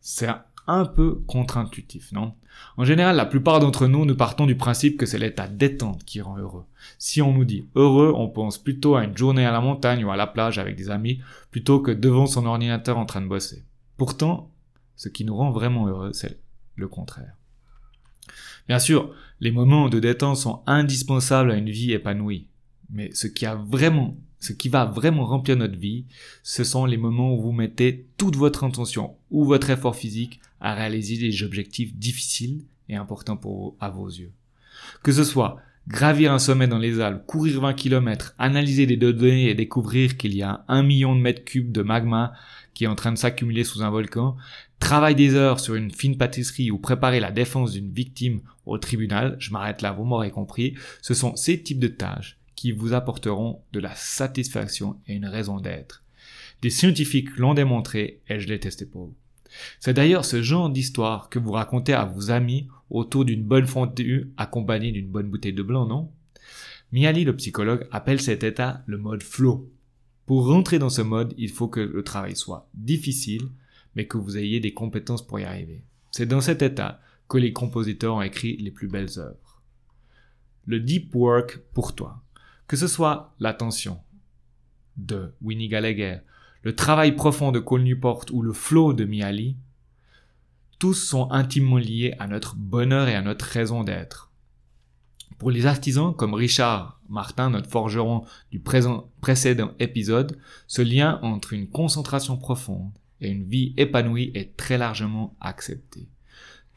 C'est 0.00 0.28
un 0.66 0.84
peu 0.84 1.16
contre-intuitif, 1.26 2.12
non? 2.12 2.34
En 2.76 2.84
général, 2.84 3.16
la 3.16 3.26
plupart 3.26 3.60
d'entre 3.60 3.86
nous, 3.86 4.04
nous 4.04 4.14
partons 4.14 4.46
du 4.46 4.56
principe 4.56 4.96
que 4.96 5.06
c'est 5.06 5.18
l'état 5.18 5.48
détente 5.48 6.04
qui 6.04 6.20
rend 6.20 6.38
heureux. 6.38 6.64
Si 6.98 7.22
on 7.22 7.32
nous 7.32 7.44
dit 7.44 7.64
heureux, 7.74 8.12
on 8.14 8.28
pense 8.28 8.58
plutôt 8.58 8.94
à 8.94 9.04
une 9.04 9.16
journée 9.16 9.46
à 9.46 9.52
la 9.52 9.60
montagne 9.60 10.04
ou 10.04 10.10
à 10.10 10.16
la 10.16 10.26
plage 10.26 10.58
avec 10.58 10.76
des 10.76 10.90
amis, 10.90 11.20
plutôt 11.50 11.80
que 11.80 11.90
devant 11.90 12.26
son 12.26 12.46
ordinateur 12.46 12.98
en 12.98 13.06
train 13.06 13.22
de 13.22 13.26
bosser. 13.26 13.64
Pourtant, 13.96 14.50
ce 14.96 15.08
qui 15.08 15.24
nous 15.24 15.36
rend 15.36 15.50
vraiment 15.50 15.86
heureux, 15.86 16.12
c'est 16.12 16.38
le 16.76 16.88
contraire. 16.88 17.34
Bien 18.68 18.78
sûr, 18.78 19.12
les 19.40 19.50
moments 19.50 19.88
de 19.88 19.98
détente 19.98 20.36
sont 20.36 20.62
indispensables 20.66 21.50
à 21.50 21.56
une 21.56 21.70
vie 21.70 21.92
épanouie. 21.92 22.46
Mais 22.90 23.10
ce 23.12 23.26
qui 23.26 23.46
ce 24.38 24.52
qui 24.52 24.68
va 24.68 24.84
vraiment 24.84 25.24
remplir 25.24 25.56
notre 25.56 25.78
vie, 25.78 26.04
ce 26.42 26.64
sont 26.64 26.84
les 26.84 26.96
moments 26.96 27.34
où 27.34 27.40
vous 27.40 27.52
mettez 27.52 28.06
toute 28.16 28.36
votre 28.36 28.64
intention 28.64 29.16
ou 29.30 29.44
votre 29.44 29.70
effort 29.70 29.96
physique 29.96 30.40
à 30.62 30.74
réaliser 30.74 31.18
des 31.18 31.42
objectifs 31.42 31.94
difficiles 31.94 32.64
et 32.88 32.96
importants 32.96 33.36
pour, 33.36 33.76
à 33.80 33.90
vos 33.90 34.08
yeux. 34.08 34.32
Que 35.02 35.12
ce 35.12 35.24
soit 35.24 35.58
gravir 35.88 36.32
un 36.32 36.38
sommet 36.38 36.68
dans 36.68 36.78
les 36.78 37.00
Alpes, 37.00 37.26
courir 37.26 37.60
20 37.60 37.74
km, 37.74 38.34
analyser 38.38 38.86
des 38.86 38.96
données 38.96 39.50
et 39.50 39.54
découvrir 39.54 40.16
qu'il 40.16 40.34
y 40.34 40.42
a 40.42 40.64
un 40.68 40.82
million 40.82 41.16
de 41.16 41.20
mètres 41.20 41.44
cubes 41.44 41.72
de 41.72 41.82
magma 41.82 42.32
qui 42.74 42.84
est 42.84 42.88
en 42.88 42.94
train 42.94 43.12
de 43.12 43.18
s'accumuler 43.18 43.64
sous 43.64 43.82
un 43.82 43.90
volcan, 43.90 44.36
travailler 44.78 45.16
des 45.16 45.34
heures 45.34 45.60
sur 45.60 45.74
une 45.74 45.90
fine 45.90 46.16
pâtisserie 46.16 46.70
ou 46.70 46.78
préparer 46.78 47.20
la 47.20 47.32
défense 47.32 47.72
d'une 47.72 47.92
victime 47.92 48.40
au 48.64 48.78
tribunal, 48.78 49.36
je 49.40 49.50
m'arrête 49.50 49.82
là, 49.82 49.92
vous 49.92 50.04
m'aurez 50.04 50.30
compris, 50.30 50.74
ce 51.02 51.14
sont 51.14 51.36
ces 51.36 51.62
types 51.62 51.80
de 51.80 51.88
tâches 51.88 52.38
qui 52.54 52.70
vous 52.70 52.92
apporteront 52.92 53.60
de 53.72 53.80
la 53.80 53.94
satisfaction 53.94 55.00
et 55.08 55.14
une 55.14 55.26
raison 55.26 55.58
d'être. 55.58 56.04
Des 56.62 56.70
scientifiques 56.70 57.36
l'ont 57.36 57.54
démontré 57.54 58.20
et 58.28 58.38
je 58.38 58.46
l'ai 58.46 58.60
testé 58.60 58.86
pour 58.86 59.06
vous. 59.06 59.16
C'est 59.80 59.94
d'ailleurs 59.94 60.24
ce 60.24 60.42
genre 60.42 60.70
d'histoire 60.70 61.28
que 61.28 61.38
vous 61.38 61.52
racontez 61.52 61.92
à 61.92 62.04
vos 62.04 62.30
amis 62.30 62.68
autour 62.90 63.24
d'une 63.24 63.44
bonne 63.44 63.66
fondue 63.66 64.32
accompagnée 64.36 64.92
d'une 64.92 65.08
bonne 65.08 65.30
bouteille 65.30 65.52
de 65.52 65.62
blanc, 65.62 65.86
non? 65.86 66.10
Miali, 66.92 67.24
le 67.24 67.36
psychologue, 67.36 67.86
appelle 67.90 68.20
cet 68.20 68.44
état 68.44 68.82
le 68.86 68.98
mode 68.98 69.22
flow. 69.22 69.70
Pour 70.26 70.46
rentrer 70.46 70.78
dans 70.78 70.90
ce 70.90 71.02
mode, 71.02 71.34
il 71.38 71.48
faut 71.50 71.68
que 71.68 71.80
le 71.80 72.02
travail 72.02 72.36
soit 72.36 72.68
difficile, 72.74 73.48
mais 73.96 74.06
que 74.06 74.18
vous 74.18 74.36
ayez 74.36 74.60
des 74.60 74.74
compétences 74.74 75.26
pour 75.26 75.40
y 75.40 75.44
arriver. 75.44 75.84
C'est 76.10 76.26
dans 76.26 76.40
cet 76.40 76.62
état 76.62 77.00
que 77.28 77.38
les 77.38 77.52
compositeurs 77.52 78.16
ont 78.16 78.22
écrit 78.22 78.56
les 78.58 78.70
plus 78.70 78.88
belles 78.88 79.18
œuvres. 79.18 79.62
Le 80.66 80.80
deep 80.80 81.14
work 81.14 81.58
pour 81.72 81.94
toi. 81.94 82.22
Que 82.68 82.76
ce 82.76 82.86
soit 82.86 83.34
l'attention 83.40 84.00
de 84.96 85.32
Winnie 85.40 85.68
Gallagher, 85.68 86.18
le 86.62 86.74
travail 86.74 87.12
profond 87.16 87.52
de 87.52 87.58
Cole 87.58 87.82
Newport 87.82 88.26
ou 88.32 88.42
le 88.42 88.52
flow 88.52 88.92
de 88.92 89.04
Miali, 89.04 89.56
tous 90.78 90.94
sont 90.94 91.30
intimement 91.30 91.78
liés 91.78 92.14
à 92.18 92.26
notre 92.26 92.56
bonheur 92.56 93.08
et 93.08 93.14
à 93.14 93.22
notre 93.22 93.44
raison 93.44 93.84
d'être. 93.84 94.32
Pour 95.38 95.50
les 95.50 95.66
artisans 95.66 96.14
comme 96.14 96.34
Richard 96.34 97.00
Martin, 97.08 97.50
notre 97.50 97.68
forgeron 97.68 98.24
du 98.50 98.60
précédent 98.60 99.72
épisode, 99.80 100.38
ce 100.68 100.82
lien 100.82 101.18
entre 101.22 101.52
une 101.52 101.68
concentration 101.68 102.36
profonde 102.36 102.92
et 103.20 103.28
une 103.28 103.48
vie 103.48 103.74
épanouie 103.76 104.30
est 104.34 104.56
très 104.56 104.78
largement 104.78 105.36
accepté. 105.40 106.08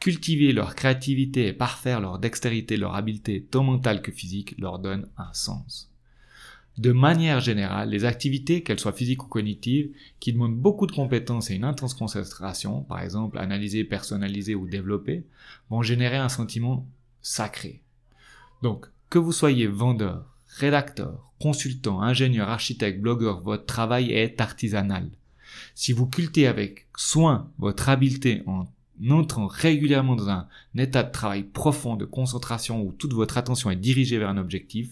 Cultiver 0.00 0.52
leur 0.52 0.74
créativité 0.74 1.46
et 1.46 1.52
parfaire 1.52 2.00
leur 2.00 2.18
dextérité, 2.18 2.76
leur 2.76 2.94
habileté 2.96 3.42
tant 3.42 3.62
mentale 3.62 4.02
que 4.02 4.12
physique 4.12 4.54
leur 4.58 4.78
donne 4.78 5.08
un 5.16 5.32
sens. 5.32 5.90
De 6.78 6.92
manière 6.92 7.40
générale, 7.40 7.88
les 7.88 8.04
activités, 8.04 8.62
qu'elles 8.62 8.78
soient 8.78 8.92
physiques 8.92 9.24
ou 9.24 9.28
cognitives, 9.28 9.90
qui 10.20 10.34
demandent 10.34 10.56
beaucoup 10.56 10.86
de 10.86 10.92
compétences 10.92 11.50
et 11.50 11.54
une 11.54 11.64
intense 11.64 11.94
concentration, 11.94 12.82
par 12.82 13.00
exemple 13.00 13.38
analyser, 13.38 13.82
personnaliser 13.82 14.54
ou 14.54 14.68
développer, 14.68 15.24
vont 15.70 15.80
générer 15.80 16.18
un 16.18 16.28
sentiment 16.28 16.86
sacré. 17.22 17.80
Donc, 18.62 18.86
que 19.08 19.18
vous 19.18 19.32
soyez 19.32 19.66
vendeur, 19.66 20.26
rédacteur, 20.58 21.30
consultant, 21.40 22.02
ingénieur, 22.02 22.50
architecte, 22.50 23.00
blogueur, 23.00 23.40
votre 23.40 23.64
travail 23.64 24.12
est 24.12 24.40
artisanal. 24.40 25.08
Si 25.74 25.92
vous 25.92 26.06
cultivez 26.06 26.46
avec 26.46 26.86
soin 26.94 27.50
votre 27.58 27.88
habileté 27.88 28.42
en 28.46 28.66
entrant 29.10 29.46
régulièrement 29.46 30.16
dans 30.16 30.28
un 30.28 30.48
état 30.76 31.02
de 31.02 31.12
travail 31.12 31.42
profond 31.42 31.96
de 31.96 32.04
concentration 32.04 32.82
où 32.82 32.92
toute 32.92 33.12
votre 33.12 33.38
attention 33.38 33.70
est 33.70 33.76
dirigée 33.76 34.18
vers 34.18 34.30
un 34.30 34.38
objectif, 34.38 34.90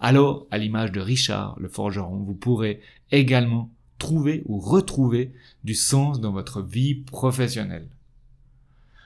alors, 0.00 0.46
à 0.50 0.58
l'image 0.58 0.92
de 0.92 1.00
Richard, 1.00 1.56
le 1.58 1.68
forgeron, 1.68 2.18
vous 2.18 2.34
pourrez 2.34 2.80
également 3.10 3.70
trouver 3.98 4.42
ou 4.46 4.58
retrouver 4.58 5.32
du 5.64 5.74
sens 5.74 6.20
dans 6.20 6.32
votre 6.32 6.60
vie 6.60 6.94
professionnelle. 6.94 7.88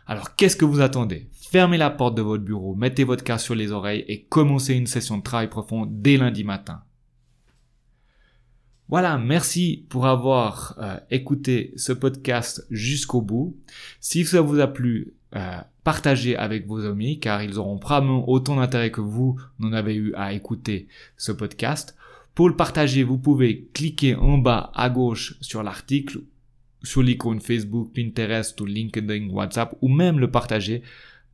Alors, 0.07 0.35
qu'est-ce 0.35 0.57
que 0.57 0.65
vous 0.65 0.81
attendez? 0.81 1.29
Fermez 1.33 1.79
la 1.79 1.91
porte 1.91 2.17
de 2.17 2.23
votre 2.23 2.43
bureau, 2.43 2.75
mettez 2.75 3.05
votre 3.05 3.23
casque 3.23 3.45
sur 3.45 3.55
les 3.55 3.71
oreilles 3.71 4.05
et 4.09 4.25
commencez 4.25 4.75
une 4.75 4.89
session 4.89 5.19
de 5.19 5.23
travail 5.23 5.49
profond 5.49 5.87
dès 5.89 6.17
lundi 6.17 6.43
matin. 6.43 6.83
Voilà, 8.89 9.19
merci 9.19 9.87
pour 9.89 10.07
avoir 10.07 10.75
euh, 10.79 10.99
écouté 11.13 11.73
ce 11.77 11.93
podcast 11.93 12.67
jusqu'au 12.71 13.23
bout. 13.23 13.57
Si 14.01 14.25
ça 14.25 14.41
vous 14.41 14.59
a 14.59 14.67
plu, 14.67 15.15
euh, 15.37 15.61
partagez 15.85 16.37
avec 16.37 16.67
vos 16.67 16.85
amis 16.85 17.21
car 17.21 17.43
ils 17.43 17.59
auront 17.59 17.79
probablement 17.79 18.29
autant 18.29 18.57
d'intérêt 18.57 18.91
que 18.91 19.01
vous 19.01 19.41
n'en 19.59 19.73
avez 19.73 19.95
eu 19.95 20.15
à 20.15 20.33
écouter 20.33 20.89
ce 21.17 21.33
podcast. 21.33 21.97
Pour 22.35 22.49
le 22.49 22.57
partager, 22.57 23.03
vous 23.03 23.19
pouvez 23.19 23.69
cliquer 23.75 24.15
en 24.15 24.39
bas 24.39 24.71
à 24.75 24.89
gauche 24.89 25.37
sur 25.41 25.63
l'article, 25.63 26.21
sur 26.83 27.03
l'icône 27.03 27.41
Facebook, 27.41 27.93
Pinterest 27.95 28.61
ou 28.61 28.67
LinkedIn, 28.67 29.29
WhatsApp 29.31 29.77
ou 29.81 29.89
même 29.89 30.19
le 30.19 30.31
partager 30.31 30.83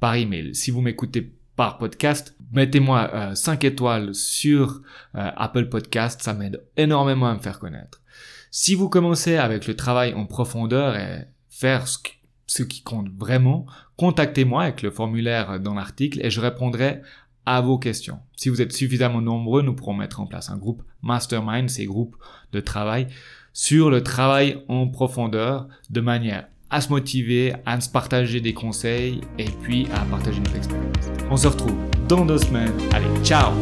par 0.01 0.15
email. 0.15 0.55
Si 0.55 0.71
vous 0.71 0.81
m'écoutez 0.81 1.33
par 1.57 1.79
podcast. 1.79 2.37
Mettez-moi 2.53 3.35
5 3.35 3.65
euh, 3.65 3.69
étoiles 3.69 4.15
sur 4.15 4.83
euh, 5.17 5.31
Apple 5.37 5.69
Podcast, 5.69 6.23
ça 6.23 6.35
m'aide 6.35 6.63
énormément 6.77 7.27
à 7.27 7.35
me 7.35 7.41
faire 7.41 7.59
connaître. 7.59 8.03
Si 8.51 8.75
vous 8.75 8.89
commencez 8.89 9.37
avec 9.37 9.67
le 9.67 9.75
travail 9.75 10.15
en 10.15 10.27
profondeur 10.27 10.97
et 10.97 11.25
faire 11.51 11.87
ce 11.89 12.63
qui 12.63 12.83
compte 12.83 13.09
vraiment, 13.17 13.67
contactez-moi 13.97 14.65
avec 14.65 14.83
le 14.83 14.91
formulaire 14.91 15.61
dans 15.61 15.75
l'article 15.75 16.21
et 16.25 16.31
je 16.31 16.41
répondrai 16.41 17.01
à 17.47 17.61
vos 17.61 17.79
questions. 17.79 18.19
Si 18.37 18.49
vous 18.49 18.61
êtes 18.61 18.73
suffisamment 18.73 19.21
nombreux, 19.21 19.63
nous 19.63 19.75
pourrons 19.75 19.95
mettre 19.95 20.21
en 20.21 20.27
place 20.27 20.51
un 20.51 20.57
groupe 20.57 20.83
mastermind, 21.03 21.71
ces 21.71 21.87
groupes 21.87 22.17
de 22.53 22.61
travail, 22.61 23.07
sur 23.53 23.89
le 23.89 24.03
travail 24.03 24.63
en 24.69 24.89
profondeur 24.89 25.69
de 25.89 26.01
manière 26.01 26.49
à 26.69 26.81
se 26.81 26.89
motiver, 26.91 27.55
à 27.65 27.81
se 27.81 27.89
partager 27.89 28.41
des 28.41 28.53
conseils 28.53 29.21
et 29.39 29.45
puis 29.63 29.87
à 29.95 30.01
partager 30.05 30.41
notre 30.41 30.57
expérience. 30.57 31.07
On 31.31 31.37
se 31.37 31.47
retrouve 31.47 31.77
dans 32.09 32.27
deux 32.27 32.39
semaines. 32.39 32.75
Allez, 32.93 33.07
ciao 33.23 33.53